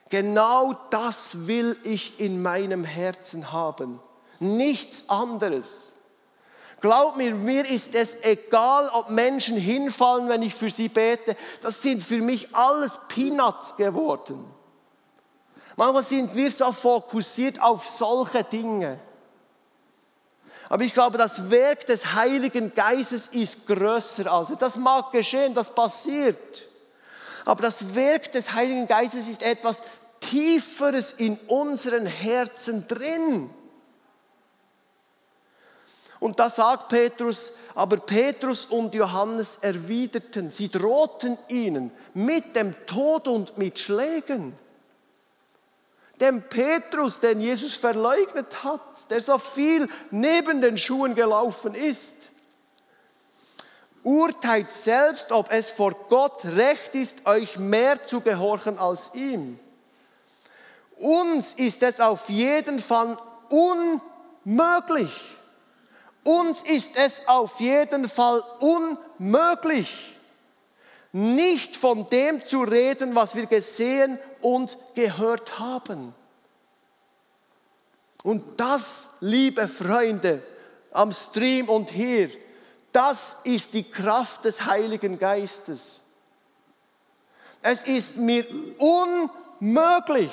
genau 0.09 0.73
das 0.89 1.47
will 1.47 1.77
ich 1.83 2.19
in 2.19 2.41
meinem 2.41 2.83
Herzen 2.83 3.51
haben, 3.51 3.99
nichts 4.39 5.09
anderes. 5.09 5.95
Glaub 6.81 7.15
mir, 7.17 7.33
mir 7.33 7.67
ist 7.67 7.95
es 7.95 8.23
egal, 8.23 8.89
ob 8.93 9.09
Menschen 9.09 9.57
hinfallen, 9.57 10.29
wenn 10.29 10.43
ich 10.43 10.53
für 10.53 10.69
sie 10.69 10.89
bete. 10.89 11.35
Das 11.61 11.81
sind 11.81 12.03
für 12.03 12.21
mich 12.21 12.55
alles 12.55 12.91
Peanuts 13.07 13.75
geworden. 13.75 14.45
Manchmal 15.77 16.03
sind 16.03 16.35
wir 16.35 16.51
so 16.51 16.71
fokussiert 16.71 17.61
auf 17.61 17.87
solche 17.87 18.43
Dinge. 18.43 18.99
Aber 20.69 20.83
ich 20.83 20.93
glaube, 20.93 21.17
das 21.17 21.49
Werk 21.49 21.85
des 21.85 22.13
Heiligen 22.13 22.73
Geistes 22.73 23.27
ist 23.27 23.67
größer 23.67 24.31
als 24.31 24.51
das 24.57 24.77
mag 24.77 25.11
geschehen, 25.11 25.53
das 25.53 25.73
passiert. 25.73 26.67
Aber 27.45 27.61
das 27.61 27.93
Werk 27.93 28.31
des 28.31 28.53
Heiligen 28.53 28.87
Geistes 28.87 29.27
ist 29.27 29.43
etwas 29.43 29.83
Tieferes 30.19 31.11
in 31.11 31.37
unseren 31.47 32.07
Herzen 32.07 32.87
drin. 32.87 33.49
Und 36.19 36.39
da 36.39 36.49
sagt 36.49 36.89
Petrus, 36.89 37.51
aber 37.75 37.97
Petrus 37.97 38.65
und 38.65 38.95
Johannes 38.95 39.57
erwiderten, 39.61 40.49
sie 40.49 40.69
drohten 40.69 41.37
ihnen 41.49 41.91
mit 42.15 42.55
dem 42.55 42.73
Tod 42.87 43.27
und 43.27 43.59
mit 43.59 43.77
Schlägen 43.77 44.57
dem 46.19 46.41
Petrus, 46.43 47.19
den 47.19 47.41
Jesus 47.41 47.75
verleugnet 47.75 48.63
hat, 48.63 49.09
der 49.09 49.21
so 49.21 49.37
viel 49.37 49.89
neben 50.11 50.61
den 50.61 50.77
Schuhen 50.77 51.15
gelaufen 51.15 51.75
ist. 51.75 52.15
Urteilt 54.03 54.71
selbst, 54.71 55.31
ob 55.31 55.51
es 55.51 55.71
vor 55.71 55.95
Gott 56.09 56.45
recht 56.45 56.93
ist, 56.93 57.25
euch 57.25 57.57
mehr 57.57 58.03
zu 58.03 58.21
gehorchen 58.21 58.77
als 58.77 59.11
ihm. 59.15 59.59
Uns 60.97 61.53
ist 61.53 61.83
es 61.83 61.99
auf 61.99 62.29
jeden 62.29 62.79
Fall 62.79 63.17
unmöglich. 63.49 65.11
Uns 66.23 66.61
ist 66.61 66.97
es 66.97 67.27
auf 67.27 67.59
jeden 67.59 68.09
Fall 68.09 68.43
unmöglich, 68.59 70.17
nicht 71.11 71.77
von 71.77 72.09
dem 72.09 72.45
zu 72.47 72.63
reden, 72.63 73.13
was 73.13 73.35
wir 73.35 73.45
gesehen 73.45 74.17
und 74.45 74.77
gehört 74.93 75.57
haben. 75.57 76.13
Und 78.21 78.59
das, 78.59 79.15
liebe 79.19 79.67
Freunde, 79.67 80.43
am 80.91 81.11
Stream 81.11 81.67
und 81.67 81.89
hier, 81.89 82.29
das 82.91 83.37
ist 83.43 83.73
die 83.73 83.89
Kraft 83.89 84.45
des 84.45 84.63
Heiligen 84.63 85.17
Geistes. 85.17 86.03
Es 87.63 87.83
ist 87.85 88.17
mir 88.17 88.45
unmöglich, 88.77 90.31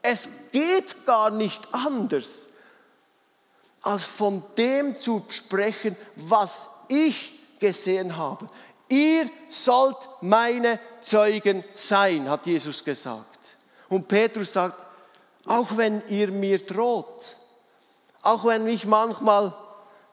es 0.00 0.28
geht 0.52 1.04
gar 1.04 1.30
nicht 1.30 1.60
anders, 1.72 2.50
als 3.82 4.04
von 4.04 4.44
dem 4.56 4.96
zu 4.96 5.24
sprechen, 5.28 5.96
was 6.14 6.70
ich 6.86 7.32
gesehen 7.58 8.16
habe. 8.16 8.48
Ihr 8.88 9.28
sollt 9.48 9.98
meine 10.20 10.78
Zeugen 11.00 11.64
sein, 11.74 12.30
hat 12.30 12.46
Jesus 12.46 12.84
gesagt. 12.84 13.29
Und 13.90 14.08
Petrus 14.08 14.54
sagt, 14.54 14.76
auch 15.46 15.76
wenn 15.76 16.02
ihr 16.08 16.28
mir 16.28 16.64
droht, 16.64 17.36
auch 18.22 18.44
wenn 18.44 18.66
ich 18.68 18.86
manchmal 18.86 19.52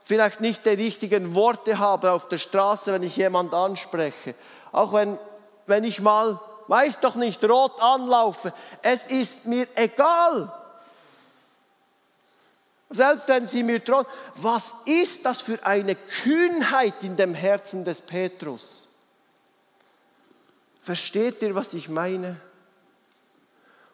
vielleicht 0.03 0.41
nicht 0.41 0.65
die 0.65 0.69
richtigen 0.69 1.35
Worte 1.35 1.77
habe 1.77 2.11
auf 2.11 2.27
der 2.27 2.39
Straße, 2.39 2.91
wenn 2.91 3.03
ich 3.03 3.15
jemand 3.15 3.53
anspreche, 3.53 4.35
auch 4.71 4.93
wenn, 4.93 5.19
wenn 5.67 5.83
ich 5.83 6.01
mal, 6.01 6.39
weiß 6.67 7.01
doch 7.01 7.15
nicht, 7.15 7.43
rot 7.43 7.79
anlaufe, 7.79 8.51
es 8.81 9.05
ist 9.05 9.45
mir 9.45 9.67
egal. 9.75 10.51
Selbst 12.89 13.27
wenn 13.27 13.47
sie 13.47 13.63
mir 13.63 13.79
drohen, 13.79 14.05
was 14.35 14.73
ist 14.85 15.25
das 15.25 15.41
für 15.41 15.63
eine 15.65 15.95
Kühnheit 15.95 17.03
in 17.03 17.15
dem 17.15 17.33
Herzen 17.35 17.83
des 17.83 18.01
Petrus? 18.01 18.87
Versteht 20.81 21.41
ihr, 21.41 21.53
was 21.53 21.73
ich 21.73 21.89
meine? 21.89 22.39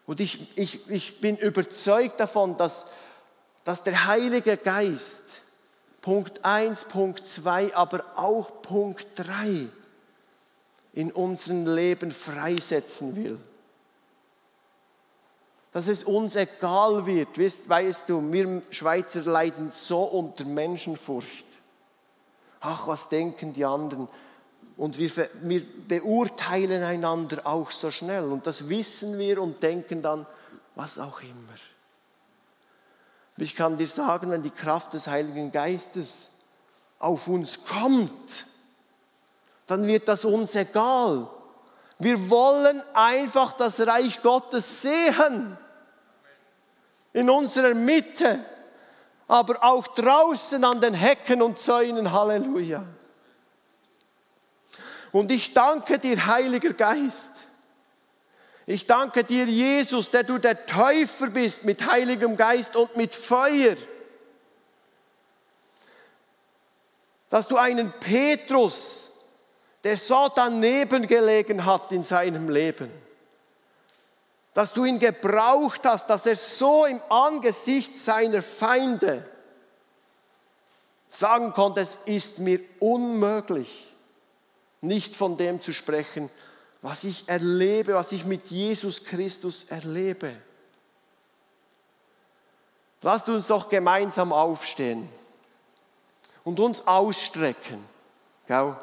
Und 0.06 0.20
ich, 0.20 0.46
ich, 0.56 0.88
ich 0.90 1.20
bin 1.20 1.36
überzeugt 1.36 2.20
davon, 2.20 2.56
dass 2.56 2.86
dass 3.64 3.82
der 3.82 4.04
Heilige 4.04 4.56
Geist 4.58 5.40
Punkt 6.02 6.44
1, 6.44 6.84
Punkt 6.84 7.26
2, 7.26 7.74
aber 7.74 8.04
auch 8.14 8.60
Punkt 8.60 9.06
3 9.16 9.68
in 10.92 11.10
unserem 11.10 11.66
Leben 11.66 12.10
freisetzen 12.10 13.16
will. 13.16 13.40
Dass 15.72 15.88
es 15.88 16.04
uns 16.04 16.36
egal 16.36 17.06
wird, 17.06 17.38
weißt, 17.38 17.68
weißt 17.68 18.08
du, 18.08 18.32
wir 18.32 18.62
Schweizer 18.70 19.22
leiden 19.22 19.72
so 19.72 20.04
unter 20.04 20.44
Menschenfurcht. 20.44 21.46
Ach, 22.60 22.86
was 22.86 23.08
denken 23.08 23.54
die 23.54 23.64
anderen? 23.64 24.08
Und 24.76 24.98
wir, 24.98 25.10
wir 25.42 25.62
beurteilen 25.88 26.82
einander 26.82 27.46
auch 27.46 27.70
so 27.70 27.90
schnell. 27.90 28.24
Und 28.24 28.46
das 28.46 28.68
wissen 28.68 29.18
wir 29.18 29.40
und 29.40 29.62
denken 29.62 30.02
dann, 30.02 30.26
was 30.74 30.98
auch 30.98 31.20
immer. 31.20 31.54
Ich 33.36 33.54
kann 33.54 33.76
dir 33.76 33.86
sagen, 33.86 34.30
wenn 34.30 34.42
die 34.42 34.50
Kraft 34.50 34.94
des 34.94 35.06
Heiligen 35.06 35.50
Geistes 35.50 36.30
auf 36.98 37.28
uns 37.28 37.64
kommt, 37.64 38.46
dann 39.66 39.86
wird 39.86 40.08
das 40.08 40.24
uns 40.24 40.54
egal. 40.54 41.28
Wir 41.98 42.30
wollen 42.30 42.82
einfach 42.92 43.52
das 43.54 43.80
Reich 43.80 44.22
Gottes 44.22 44.82
sehen. 44.82 45.56
In 47.12 47.30
unserer 47.30 47.74
Mitte, 47.74 48.44
aber 49.28 49.62
auch 49.62 49.86
draußen 49.88 50.62
an 50.64 50.80
den 50.80 50.94
Hecken 50.94 51.42
und 51.42 51.60
Zäunen. 51.60 52.10
Halleluja. 52.10 52.84
Und 55.14 55.30
ich 55.30 55.54
danke 55.54 56.00
dir, 56.00 56.26
Heiliger 56.26 56.72
Geist. 56.72 57.46
Ich 58.66 58.84
danke 58.84 59.22
dir, 59.22 59.44
Jesus, 59.44 60.10
der 60.10 60.24
du 60.24 60.38
der 60.38 60.66
Täufer 60.66 61.28
bist 61.28 61.62
mit 61.62 61.88
Heiligem 61.88 62.36
Geist 62.36 62.74
und 62.74 62.96
mit 62.96 63.14
Feuer. 63.14 63.76
Dass 67.28 67.46
du 67.46 67.56
einen 67.56 67.92
Petrus, 68.00 69.12
der 69.84 69.96
so 69.96 70.28
daneben 70.34 71.06
gelegen 71.06 71.64
hat 71.64 71.92
in 71.92 72.02
seinem 72.02 72.48
Leben, 72.48 72.90
dass 74.52 74.72
du 74.72 74.84
ihn 74.84 74.98
gebraucht 74.98 75.82
hast, 75.84 76.10
dass 76.10 76.26
er 76.26 76.34
so 76.34 76.86
im 76.86 77.00
Angesicht 77.08 78.00
seiner 78.00 78.42
Feinde 78.42 79.24
sagen 81.08 81.52
konnte, 81.52 81.82
es 81.82 81.94
ist 82.04 82.40
mir 82.40 82.58
unmöglich 82.80 83.93
nicht 84.84 85.16
von 85.16 85.36
dem 85.36 85.60
zu 85.60 85.72
sprechen, 85.72 86.30
was 86.82 87.04
ich 87.04 87.28
erlebe, 87.28 87.94
was 87.94 88.12
ich 88.12 88.24
mit 88.24 88.48
Jesus 88.48 89.04
Christus 89.04 89.64
erlebe. 89.64 90.34
Lasst 93.02 93.28
uns 93.28 93.46
doch 93.46 93.68
gemeinsam 93.68 94.32
aufstehen 94.32 95.08
und 96.44 96.60
uns 96.60 96.86
ausstrecken. 96.86 97.84
Gau? 98.46 98.76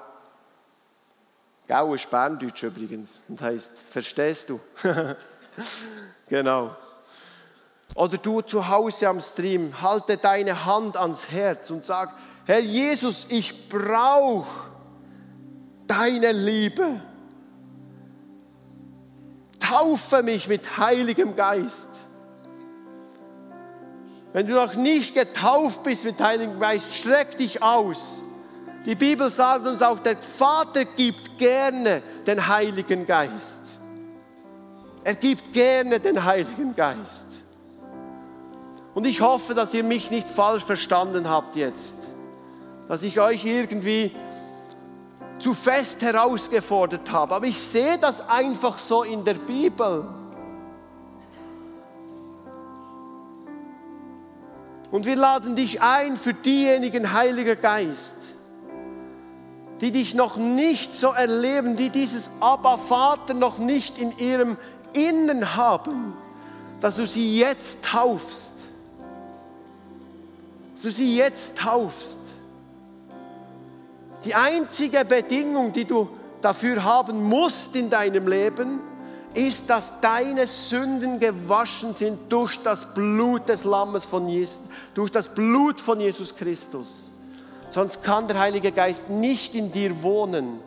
Gau 1.68 1.94
ist 1.94 2.10
Berndeutsch 2.10 2.64
übrigens 2.64 3.22
und 3.28 3.40
heißt, 3.42 3.72
verstehst 3.90 4.50
du? 4.50 4.60
genau. 6.28 6.76
Oder 7.94 8.18
du 8.18 8.42
zu 8.42 8.68
Hause 8.68 9.10
am 9.10 9.20
Stream, 9.20 9.82
halte 9.82 10.18
deine 10.18 10.66
Hand 10.66 10.98
ans 10.98 11.30
Herz 11.30 11.70
und 11.72 11.86
sag, 11.86 12.14
Herr 12.46 12.60
Jesus, 12.60 13.28
ich 13.30 13.70
brauche 13.70 14.71
deine 15.92 16.32
Liebe. 16.32 17.02
Taufe 19.60 20.24
mich 20.24 20.48
mit 20.48 20.78
Heiligem 20.78 21.36
Geist. 21.36 22.06
Wenn 24.32 24.48
du 24.48 24.54
noch 24.54 24.76
nicht 24.76 25.14
getauft 25.14 25.84
bist 25.84 26.06
mit 26.06 26.20
Heiligem 26.22 26.62
Geist, 26.62 26.96
streck 26.96 27.38
dich 27.38 27.62
aus. 27.62 28.24
Die 28.86 28.96
Bibel 28.96 29.30
sagt 29.30 29.68
uns 29.68 29.82
auch, 29.82 30.00
der 30.00 30.16
Vater 30.16 30.86
gibt 30.86 31.38
gerne 31.38 32.02
den 32.26 32.48
Heiligen 32.48 33.06
Geist. 33.06 33.82
Er 35.04 35.16
gibt 35.16 35.52
gerne 35.52 36.00
den 36.00 36.24
Heiligen 36.24 36.74
Geist. 36.74 37.44
Und 38.94 39.06
ich 39.06 39.20
hoffe, 39.20 39.54
dass 39.54 39.74
ihr 39.74 39.84
mich 39.84 40.10
nicht 40.10 40.30
falsch 40.30 40.64
verstanden 40.64 41.30
habt 41.30 41.58
jetzt. 41.58 41.96
Dass 42.88 43.04
ich 43.04 43.20
euch 43.20 43.46
irgendwie 43.46 44.12
zu 45.42 45.54
fest 45.54 46.02
herausgefordert 46.02 47.12
habe. 47.12 47.36
Aber 47.36 47.46
ich 47.46 47.58
sehe 47.58 47.98
das 47.98 48.28
einfach 48.30 48.78
so 48.78 49.04
in 49.04 49.26
der 49.26 49.34
Bibel. 49.34 50.06
Und 54.92 55.06
wir 55.06 55.16
laden 55.16 55.56
dich 55.56 55.82
ein 55.82 56.18
für 56.18 56.34
diejenigen, 56.34 57.14
Heiliger 57.14 57.56
Geist, 57.56 58.36
die 59.80 59.92
dich 59.92 60.14
noch 60.14 60.36
nicht 60.36 60.98
so 60.98 61.12
erleben, 61.12 61.78
die 61.78 61.90
dieses 61.90 62.32
Abba 62.42 62.78
Vater 62.78 63.34
noch 63.34 63.58
nicht 63.58 63.98
in 63.98 64.12
ihrem 64.18 64.58
Innen 64.94 65.56
haben, 65.56 66.14
dass 66.82 66.98
du 66.98 67.08
sie 67.08 67.40
jetzt 67.40 67.84
taufst. 67.84 68.54
Dass 70.74 70.82
du 70.82 70.92
sie 70.92 71.16
jetzt 71.16 71.58
taufst. 71.58 72.21
Die 74.24 74.36
einzige 74.36 75.04
Bedingung, 75.04 75.74
die 75.74 75.86
du 75.86 76.10
dafür 76.42 76.84
haben 76.84 77.24
musst 77.24 77.76
in 77.76 77.90
deinem 77.90 78.28
Leben, 78.28 78.80
ist, 79.34 79.70
dass 79.70 80.00
deine 80.02 80.46
Sünden 80.46 81.20
gewaschen 81.20 81.94
sind 81.94 82.32
durch 82.32 82.58
das 82.58 82.94
Blut 82.94 83.48
des 83.48 83.64
Lammes 83.64 84.06
von 84.06 84.28
Jesus, 84.28 84.62
durch 84.94 85.12
das 85.12 85.30
Blut 85.30 85.80
von 85.80 86.00
Jesus 86.00 86.36
Christus. 86.36 87.12
Sonst 87.70 88.04
kann 88.04 88.28
der 88.28 88.40
Heilige 88.40 88.72
Geist 88.72 89.10
nicht 89.10 89.56
in 89.56 89.72
dir 89.72 90.04
wohnen, 90.04 90.60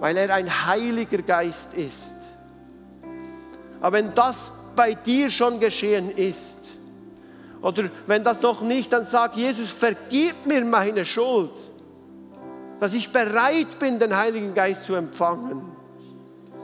weil 0.00 0.16
er 0.16 0.34
ein 0.34 0.66
heiliger 0.66 1.18
Geist 1.18 1.74
ist. 1.74 2.14
Aber 3.80 3.98
wenn 3.98 4.14
das 4.14 4.52
bei 4.74 4.94
dir 4.94 5.30
schon 5.30 5.60
geschehen 5.60 6.10
ist, 6.10 6.78
oder 7.60 7.90
wenn 8.06 8.24
das 8.24 8.40
noch 8.40 8.62
nicht, 8.62 8.92
dann 8.92 9.04
sag 9.04 9.36
Jesus, 9.36 9.70
vergib 9.70 10.46
mir 10.46 10.64
meine 10.64 11.04
Schuld 11.04 11.52
dass 12.82 12.94
ich 12.94 13.12
bereit 13.12 13.78
bin, 13.78 14.00
den 14.00 14.16
Heiligen 14.16 14.54
Geist 14.54 14.86
zu 14.86 14.96
empfangen. 14.96 15.62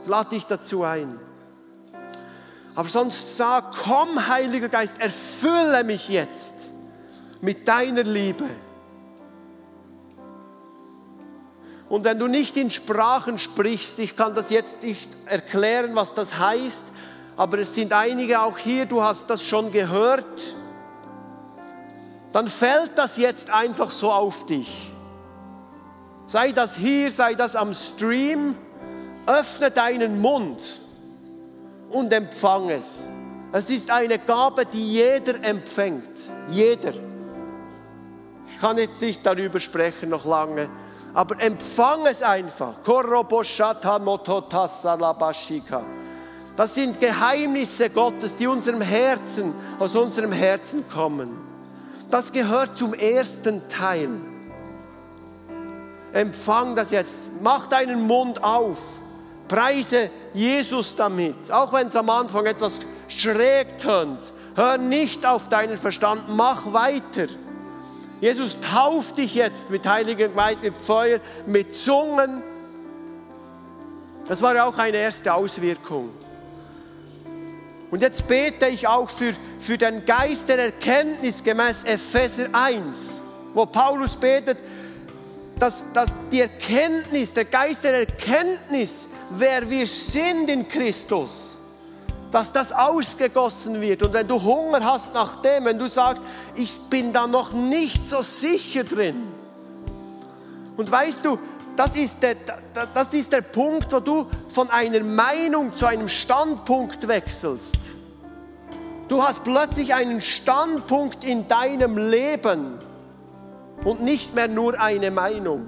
Lade 0.05 0.31
dich 0.31 0.47
dazu 0.47 0.83
ein. 0.83 1.17
Aber 2.75 2.89
sonst 2.89 3.37
sag, 3.37 3.73
komm 3.85 4.27
Heiliger 4.27 4.69
Geist, 4.69 5.01
erfülle 5.01 5.85
mich 5.85 6.09
jetzt 6.09 6.71
mit 7.41 7.69
deiner 7.69 8.03
Liebe. 8.03 8.47
Und 11.89 12.03
wenn 12.03 12.19
du 12.19 12.27
nicht 12.27 12.57
in 12.57 12.73
Sprachen 12.73 13.39
sprichst, 13.39 14.01
ich 14.01 14.17
kann 14.17 14.35
das 14.35 14.51
jetzt 14.51 14.83
nicht 14.83 15.09
erklären, 15.25 15.95
was 15.95 16.15
das 16.15 16.37
heißt, 16.37 16.85
aber 17.37 17.59
es 17.61 17.77
sind 17.77 17.93
einige 17.93 18.43
auch 18.43 18.59
hier, 18.59 18.87
du 18.87 19.05
hast 19.05 19.31
das 19.31 19.47
schon 19.47 19.71
gehört, 19.71 20.53
dann 22.33 22.49
fällt 22.49 22.99
das 22.99 23.19
jetzt 23.19 23.51
einfach 23.51 23.93
so 23.93 24.11
auf 24.11 24.47
dich. 24.47 24.93
Sei 26.29 26.53
das 26.53 26.77
hier, 26.77 27.11
sei 27.11 27.35
das 27.35 27.57
am 27.57 27.73
Stream. 27.73 28.55
Öffne 29.27 29.71
deinen 29.71 30.21
Mund 30.21 30.79
und 31.89 32.13
empfang 32.13 32.69
es. 32.69 33.09
Es 33.51 33.71
ist 33.71 33.91
eine 33.91 34.19
Gabe, 34.19 34.67
die 34.67 34.93
jeder 34.93 35.43
empfängt. 35.43 36.29
Jeder. 36.51 36.93
Ich 38.47 38.61
kann 38.61 38.77
jetzt 38.77 39.01
nicht 39.01 39.25
darüber 39.25 39.59
sprechen 39.59 40.11
noch 40.11 40.27
lange, 40.27 40.69
aber 41.15 41.41
empfang 41.41 42.07
es 42.07 42.23
einfach. 42.23 42.75
Das 46.57 46.75
sind 46.75 47.01
Geheimnisse 47.01 47.89
Gottes, 47.89 48.37
die 48.37 48.47
unserem 48.47 48.83
Herzen, 48.83 49.55
aus 49.79 49.97
unserem 49.97 50.33
Herzen 50.33 50.87
kommen. 50.91 51.39
Das 52.11 52.31
gehört 52.31 52.77
zum 52.77 52.93
ersten 52.93 53.67
Teil. 53.69 54.11
Empfang 56.13 56.75
das 56.75 56.91
jetzt. 56.91 57.21
Mach 57.43 57.67
deinen 57.67 58.07
Mund 58.07 58.43
auf. 58.43 58.79
Preise 59.47 60.11
Jesus 60.35 60.97
damit. 60.97 61.51
Auch 61.51 61.73
wenn 61.73 61.89
es 61.89 61.97
am 61.97 62.11
Anfang 62.11 62.47
etwas 62.47 62.81
schräg 63.09 63.79
tönt. 63.79 64.33
Hör 64.55 64.79
nicht 64.79 65.25
auf 65.25 65.49
deinen 65.49 65.77
Verstand. 65.77 66.25
Mach 66.29 66.73
weiter. 66.73 67.27
Jesus 68.21 68.59
tauft 68.61 69.19
dich 69.19 69.35
jetzt 69.35 69.71
mit 69.71 69.87
Heiligen 69.87 70.35
Geist, 70.35 70.63
mit 70.63 70.77
Feuer, 70.77 71.21
mit 71.47 71.75
Zungen. 71.75 72.43
Das 74.27 74.43
war 74.43 74.67
auch 74.67 74.77
eine 74.77 74.97
erste 74.97 75.33
Auswirkung. 75.33 76.11
Und 77.91 78.03
jetzt 78.03 78.27
bete 78.27 78.67
ich 78.67 78.87
auch 78.87 79.09
für, 79.09 79.35
für 79.59 79.79
den 79.79 80.05
Geist 80.05 80.49
der 80.49 80.59
Erkenntnis 80.59 81.43
gemäß 81.43 81.85
Epheser 81.85 82.49
1, 82.53 83.23
wo 83.55 83.65
Paulus 83.65 84.17
betet, 84.17 84.59
dass, 85.59 85.93
dass 85.93 86.09
die 86.31 86.41
Erkenntnis, 86.41 87.33
der 87.33 87.45
Geist 87.45 87.85
der 87.85 88.01
Erkenntnis, 88.01 89.11
wer 89.31 89.69
wir 89.69 89.87
sind 89.87 90.49
in 90.51 90.69
Christus, 90.69 91.61
dass 92.31 92.53
das 92.53 92.73
ausgegossen 92.73 93.81
wird. 93.81 94.03
Und 94.03 94.13
wenn 94.13 94.29
du 94.29 94.41
Hunger 94.41 94.85
hast 94.85 95.15
nach 95.15 95.43
dem, 95.43 95.65
wenn 95.65 95.79
du 95.79 95.89
sagst, 95.89 96.23
ich 96.55 96.79
bin 96.91 97.13
da 97.13 97.27
noch 97.27 97.53
nicht 97.53 98.09
so 98.09 98.23
sicher 98.23 98.85
drin. 98.85 99.33
Und 100.77 100.91
weißt 100.91 101.25
du, 101.25 101.39
das 101.77 101.97
ist, 101.97 102.23
der, 102.23 102.37
das 102.93 103.09
ist 103.09 103.33
der 103.33 103.41
Punkt, 103.41 103.93
wo 103.93 104.01
du 104.01 104.27
von 104.53 104.69
einer 104.71 105.03
Meinung 105.03 105.75
zu 105.75 105.87
einem 105.87 106.09
Standpunkt 106.09 107.07
wechselst. 107.07 107.77
Du 109.09 109.23
hast 109.23 109.43
plötzlich 109.43 109.95
einen 109.95 110.21
Standpunkt 110.21 111.25
in 111.25 111.49
deinem 111.49 111.97
Leben 111.97 112.79
und 113.85 114.03
nicht 114.03 114.35
mehr 114.35 114.49
nur 114.49 114.79
eine 114.79 115.11
Meinung. 115.11 115.67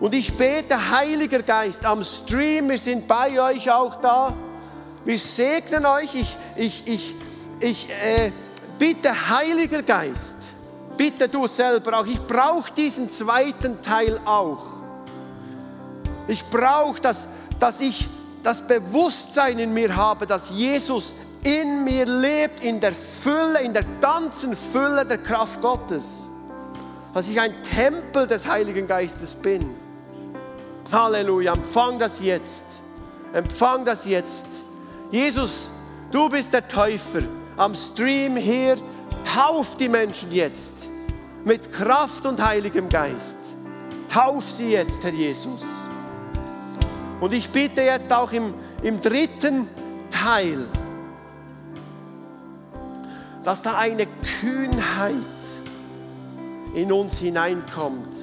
Und 0.00 0.14
ich 0.14 0.36
bete, 0.36 0.90
Heiliger 0.90 1.42
Geist, 1.42 1.84
am 1.84 2.04
Stream, 2.04 2.68
wir 2.68 2.78
sind 2.78 3.08
bei 3.08 3.40
euch 3.40 3.70
auch 3.70 3.96
da. 3.96 4.32
Wir 5.04 5.18
segnen 5.18 5.86
euch. 5.86 6.14
Ich, 6.14 6.36
ich, 6.56 6.86
ich, 6.86 7.14
ich 7.58 7.90
äh, 7.90 8.30
bitte, 8.78 9.28
Heiliger 9.28 9.82
Geist, 9.82 10.36
bitte 10.96 11.28
du 11.28 11.46
selber 11.48 11.98
auch. 11.98 12.06
Ich 12.06 12.20
brauche 12.20 12.72
diesen 12.72 13.08
zweiten 13.08 13.82
Teil 13.82 14.20
auch. 14.24 14.62
Ich 16.28 16.44
brauche, 16.44 17.00
dass, 17.00 17.26
dass 17.58 17.80
ich 17.80 18.06
das 18.42 18.64
Bewusstsein 18.64 19.58
in 19.58 19.72
mir 19.72 19.96
habe, 19.96 20.26
dass 20.26 20.50
Jesus 20.50 21.12
in 21.44 21.84
mir 21.84 22.06
lebt, 22.06 22.62
in 22.62 22.80
der 22.80 22.92
Fülle, 22.92 23.60
in 23.60 23.72
der 23.72 23.84
ganzen 24.00 24.56
Fülle 24.56 25.04
der 25.04 25.18
Kraft 25.18 25.60
Gottes. 25.60 26.28
Dass 27.14 27.28
ich 27.28 27.40
ein 27.40 27.54
Tempel 27.62 28.26
des 28.26 28.46
Heiligen 28.46 28.86
Geistes 28.86 29.34
bin. 29.34 29.74
Halleluja, 30.92 31.52
empfang 31.52 31.98
das 31.98 32.20
jetzt. 32.20 32.64
Empfang 33.32 33.84
das 33.84 34.06
jetzt. 34.06 34.46
Jesus, 35.10 35.70
du 36.10 36.28
bist 36.28 36.52
der 36.52 36.66
Täufer. 36.66 37.22
Am 37.56 37.74
Stream 37.74 38.36
hier, 38.36 38.76
tauf 39.24 39.76
die 39.76 39.88
Menschen 39.88 40.32
jetzt 40.32 40.72
mit 41.44 41.72
Kraft 41.72 42.26
und 42.26 42.42
Heiligem 42.44 42.88
Geist. 42.88 43.38
Tauf 44.12 44.48
sie 44.48 44.72
jetzt, 44.72 45.02
Herr 45.02 45.12
Jesus. 45.12 45.88
Und 47.20 47.32
ich 47.32 47.50
bitte 47.50 47.82
jetzt 47.82 48.12
auch 48.12 48.32
im, 48.32 48.54
im 48.82 49.00
dritten 49.00 49.68
Teil, 50.10 50.66
dass 53.44 53.62
da 53.62 53.76
eine 53.76 54.06
Kühnheit 54.40 55.14
in 56.74 56.92
uns 56.92 57.18
hineinkommt. 57.18 58.14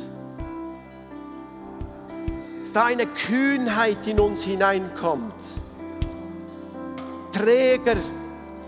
Dass 2.61 2.71
da 2.73 2.85
eine 2.85 3.07
Kühnheit 3.07 4.05
in 4.07 4.19
uns 4.19 4.43
hineinkommt. 4.43 5.33
Träger, 7.31 7.95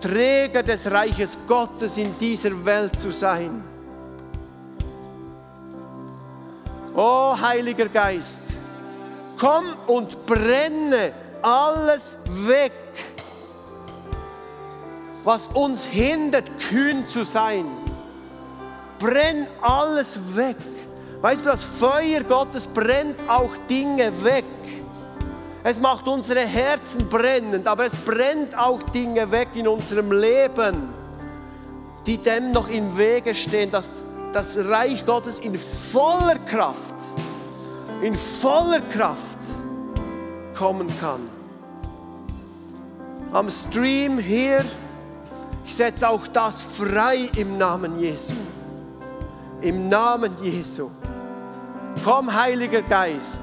Träger 0.01 0.63
des 0.63 0.89
Reiches 0.89 1.37
Gottes 1.47 1.97
in 1.97 2.17
dieser 2.17 2.65
Welt 2.65 2.99
zu 2.99 3.11
sein. 3.11 3.63
Oh 6.95 7.37
Heiliger 7.39 7.87
Geist, 7.87 8.41
komm 9.37 9.75
und 9.85 10.25
brenne 10.25 11.13
alles 11.43 12.17
weg 12.47 12.86
was 15.27 15.47
uns 15.47 15.83
hindert, 15.83 16.45
kühn 16.57 17.05
zu 17.05 17.25
sein. 17.25 17.65
Brenn 18.97 19.45
alles 19.61 20.17
weg. 20.37 20.55
Weißt 21.19 21.41
du, 21.41 21.49
das 21.49 21.65
Feuer 21.65 22.23
Gottes 22.23 22.65
brennt 22.65 23.17
auch 23.27 23.49
Dinge 23.69 24.23
weg. 24.23 24.45
Es 25.65 25.81
macht 25.81 26.07
unsere 26.07 26.47
Herzen 26.47 27.09
brennend, 27.09 27.67
aber 27.67 27.83
es 27.83 27.95
brennt 27.95 28.57
auch 28.57 28.81
Dinge 28.83 29.29
weg 29.29 29.49
in 29.53 29.67
unserem 29.67 30.13
Leben, 30.13 30.93
die 32.05 32.17
dem 32.17 32.53
noch 32.53 32.69
im 32.69 32.97
Wege 32.97 33.35
stehen, 33.35 33.69
dass 33.69 33.89
das 34.31 34.57
Reich 34.57 35.05
Gottes 35.05 35.39
in 35.39 35.59
voller 35.91 36.39
Kraft, 36.39 36.95
in 38.01 38.15
voller 38.15 38.79
Kraft 38.79 39.39
kommen 40.55 40.87
kann. 41.01 41.27
Am 43.33 43.49
Stream 43.49 44.19
hier 44.19 44.63
ich 45.67 45.75
setze 45.75 46.07
auch 46.07 46.25
das 46.27 46.61
frei 46.61 47.29
im 47.35 47.57
Namen 47.57 47.99
Jesu. 47.99 48.35
Im 49.61 49.89
Namen 49.89 50.31
Jesu. 50.41 50.89
Komm, 52.05 52.33
Heiliger 52.33 52.81
Geist. 52.81 53.41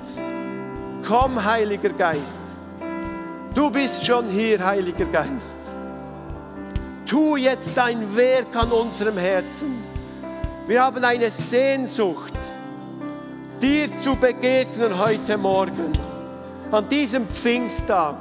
Komm, 1.06 1.44
Heiliger 1.44 1.90
Geist. 1.90 2.40
Du 3.54 3.70
bist 3.70 4.06
schon 4.06 4.30
hier, 4.30 4.64
Heiliger 4.64 5.04
Geist. 5.04 5.58
Tu 7.04 7.36
jetzt 7.36 7.76
dein 7.76 8.16
Werk 8.16 8.56
an 8.56 8.72
unserem 8.72 9.18
Herzen. 9.18 9.84
Wir 10.66 10.82
haben 10.82 11.04
eine 11.04 11.28
Sehnsucht, 11.28 12.32
dir 13.60 13.90
zu 14.00 14.16
begegnen 14.16 14.98
heute 14.98 15.36
Morgen, 15.36 15.92
an 16.72 16.88
diesem 16.88 17.28
Pfingsttag. 17.28 18.16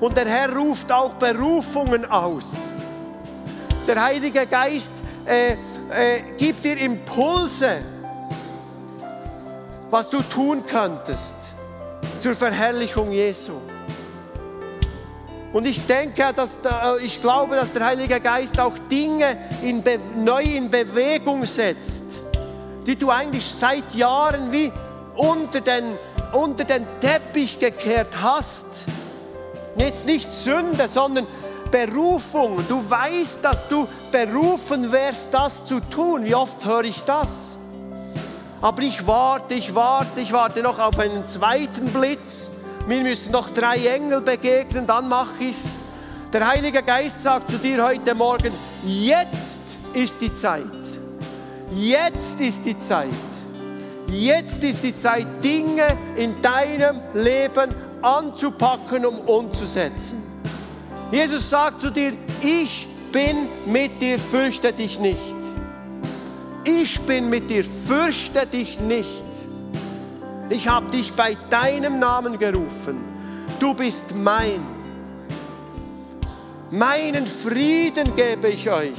Und 0.00 0.16
der 0.16 0.26
Herr 0.26 0.56
ruft 0.56 0.90
auch 0.90 1.12
Berufungen 1.14 2.10
aus. 2.10 2.68
Der 3.86 4.02
Heilige 4.02 4.46
Geist 4.46 4.92
äh, 5.26 5.52
äh, 5.52 5.56
gibt 6.38 6.64
dir 6.64 6.78
Impulse, 6.78 7.78
was 9.90 10.08
du 10.08 10.22
tun 10.22 10.64
könntest 10.66 11.34
zur 12.18 12.34
Verherrlichung 12.34 13.12
Jesu. 13.12 13.52
Und 15.52 15.66
ich 15.66 15.84
denke, 15.84 16.32
dass, 16.34 16.58
ich 17.02 17.20
glaube, 17.20 17.56
dass 17.56 17.72
der 17.72 17.84
Heilige 17.84 18.20
Geist 18.20 18.58
auch 18.58 18.78
Dinge 18.90 19.36
in 19.62 19.82
neu 20.16 20.42
in 20.42 20.70
Bewegung 20.70 21.44
setzt, 21.44 22.04
die 22.86 22.94
du 22.96 23.10
eigentlich 23.10 23.44
seit 23.44 23.94
Jahren 23.94 24.52
wie 24.52 24.72
unter 25.16 25.60
den, 25.60 25.84
unter 26.32 26.64
den 26.64 26.86
Teppich 27.00 27.58
gekehrt 27.58 28.14
hast 28.22 28.86
Jetzt 29.76 30.06
nicht 30.06 30.32
Sünde, 30.32 30.88
sondern 30.88 31.26
Berufung. 31.70 32.58
Du 32.68 32.88
weißt, 32.88 33.38
dass 33.42 33.68
du 33.68 33.86
berufen 34.10 34.90
wärst, 34.90 35.32
das 35.32 35.64
zu 35.64 35.80
tun. 35.80 36.24
Wie 36.24 36.34
oft 36.34 36.64
höre 36.64 36.84
ich 36.84 37.02
das? 37.04 37.58
Aber 38.60 38.82
ich 38.82 39.06
warte, 39.06 39.54
ich 39.54 39.74
warte, 39.74 40.20
ich 40.20 40.32
warte 40.32 40.62
noch 40.62 40.78
auf 40.78 40.98
einen 40.98 41.26
zweiten 41.26 41.86
Blitz. 41.86 42.50
Mir 42.86 43.02
müssen 43.02 43.32
noch 43.32 43.50
drei 43.50 43.76
Engel 43.76 44.20
begegnen, 44.20 44.86
dann 44.86 45.08
mache 45.08 45.44
ich 45.44 45.52
es. 45.52 45.78
Der 46.32 46.46
Heilige 46.46 46.82
Geist 46.82 47.22
sagt 47.22 47.50
zu 47.50 47.58
dir 47.58 47.84
heute 47.84 48.14
Morgen, 48.14 48.52
jetzt 48.84 49.60
ist 49.94 50.20
die 50.20 50.34
Zeit. 50.34 50.64
Jetzt 51.72 52.40
ist 52.40 52.64
die 52.64 52.78
Zeit. 52.80 53.08
Jetzt 54.08 54.62
ist 54.62 54.82
die 54.82 54.96
Zeit, 54.96 55.26
Dinge 55.42 55.96
in 56.16 56.40
deinem 56.42 57.00
Leben 57.14 57.72
anzupacken, 58.02 59.06
um 59.06 59.18
umzusetzen. 59.20 60.22
Jesus 61.10 61.50
sagt 61.50 61.80
zu 61.80 61.90
dir, 61.90 62.12
ich 62.40 62.86
bin 63.12 63.48
mit 63.66 64.00
dir, 64.00 64.18
fürchte 64.18 64.72
dich 64.72 64.98
nicht. 64.98 65.34
Ich 66.64 67.00
bin 67.00 67.28
mit 67.30 67.50
dir, 67.50 67.64
fürchte 67.86 68.46
dich 68.46 68.78
nicht. 68.80 69.24
Ich 70.50 70.68
habe 70.68 70.90
dich 70.90 71.12
bei 71.14 71.36
deinem 71.48 71.98
Namen 71.98 72.38
gerufen. 72.38 73.00
Du 73.58 73.74
bist 73.74 74.14
mein. 74.14 74.60
Meinen 76.70 77.26
Frieden 77.26 78.14
gebe 78.14 78.48
ich 78.48 78.70
euch. 78.70 78.94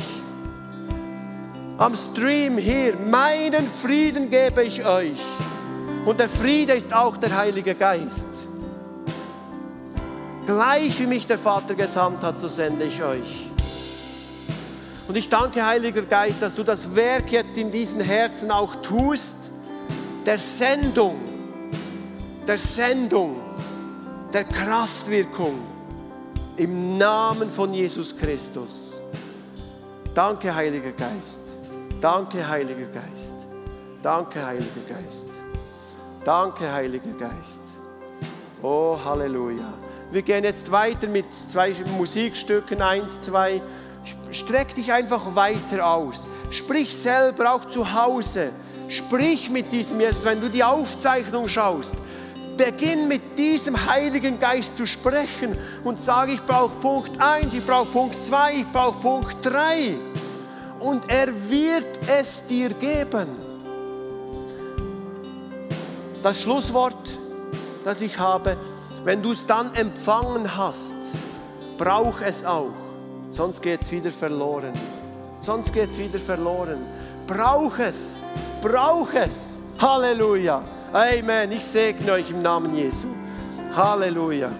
Am 1.77 1.95
Stream 1.95 2.57
hier, 2.57 2.95
meinen 2.95 3.67
Frieden 3.81 4.29
gebe 4.29 4.63
ich 4.63 4.85
euch. 4.85 5.19
Und 6.05 6.19
der 6.19 6.29
Friede 6.29 6.73
ist 6.73 6.93
auch 6.93 7.17
der 7.17 7.35
Heilige 7.35 7.75
Geist. 7.75 8.27
Gleich 10.53 10.99
wie 10.99 11.07
mich 11.07 11.25
der 11.25 11.37
Vater 11.37 11.75
gesandt 11.75 12.23
hat, 12.23 12.41
so 12.41 12.49
sende 12.49 12.83
ich 12.83 13.01
euch. 13.01 13.47
Und 15.07 15.15
ich 15.15 15.29
danke, 15.29 15.65
Heiliger 15.65 16.01
Geist, 16.01 16.41
dass 16.41 16.53
du 16.53 16.63
das 16.63 16.93
Werk 16.93 17.31
jetzt 17.31 17.55
in 17.55 17.71
diesen 17.71 18.01
Herzen 18.01 18.51
auch 18.51 18.75
tust, 18.81 19.49
der 20.25 20.37
Sendung, 20.37 21.15
der 22.45 22.57
Sendung, 22.57 23.37
der 24.33 24.43
Kraftwirkung 24.43 25.57
im 26.57 26.97
Namen 26.97 27.49
von 27.49 27.73
Jesus 27.73 28.17
Christus. 28.17 29.01
Danke, 30.13 30.53
Heiliger 30.53 30.91
Geist. 30.91 31.39
Danke, 32.01 32.45
Heiliger 32.45 32.87
Geist. 32.87 33.33
Danke, 34.03 34.45
Heiliger 34.45 34.81
Geist. 34.89 35.27
Danke, 36.25 36.73
Heiliger 36.73 37.13
Geist. 37.17 37.61
Oh, 38.61 38.99
Halleluja. 39.01 39.90
Wir 40.11 40.23
gehen 40.23 40.43
jetzt 40.43 40.69
weiter 40.69 41.07
mit 41.07 41.25
zwei 41.33 41.73
Musikstücken, 41.97 42.81
eins, 42.81 43.21
zwei. 43.21 43.61
Streck 44.29 44.75
dich 44.75 44.91
einfach 44.91 45.35
weiter 45.35 45.87
aus. 45.87 46.27
Sprich 46.49 46.93
selber 46.93 47.53
auch 47.53 47.65
zu 47.65 47.93
Hause. 47.93 48.49
Sprich 48.89 49.49
mit 49.49 49.71
diesem 49.71 50.01
Jesus, 50.01 50.25
wenn 50.25 50.41
du 50.41 50.49
die 50.49 50.63
Aufzeichnung 50.63 51.47
schaust. 51.47 51.95
beginn 52.57 53.07
mit 53.07 53.39
diesem 53.39 53.87
Heiligen 53.89 54.37
Geist 54.39 54.75
zu 54.75 54.85
sprechen 54.85 55.57
und 55.85 56.03
sage, 56.03 56.33
ich 56.33 56.45
brauche 56.45 56.75
Punkt 56.75 57.19
1, 57.19 57.53
ich 57.53 57.65
brauche 57.65 57.89
Punkt 57.89 58.15
2, 58.15 58.53
ich 58.57 58.67
brauche 58.71 58.99
Punkt 58.99 59.37
3. 59.43 59.95
Und 60.79 61.09
er 61.09 61.27
wird 61.49 61.87
es 62.07 62.45
dir 62.45 62.69
geben. 62.69 63.27
Das 66.21 66.41
Schlusswort, 66.41 67.17
das 67.85 68.01
ich 68.01 68.19
habe, 68.19 68.57
wenn 69.03 69.21
du 69.21 69.31
es 69.31 69.45
dann 69.45 69.73
empfangen 69.75 70.55
hast, 70.55 70.95
brauch 71.77 72.21
es 72.21 72.45
auch, 72.45 72.73
sonst 73.31 73.61
geht 73.61 73.81
es 73.81 73.91
wieder 73.91 74.11
verloren. 74.11 74.73
Sonst 75.41 75.73
geht 75.73 75.89
es 75.89 75.97
wieder 75.97 76.19
verloren. 76.19 76.85
Brauch 77.25 77.79
es, 77.79 78.21
brauch 78.61 79.11
es. 79.13 79.59
Halleluja. 79.79 80.61
Amen. 80.93 81.51
Ich 81.51 81.65
segne 81.65 82.11
euch 82.11 82.29
im 82.29 82.43
Namen 82.43 82.75
Jesu. 82.75 83.07
Halleluja. 83.75 84.51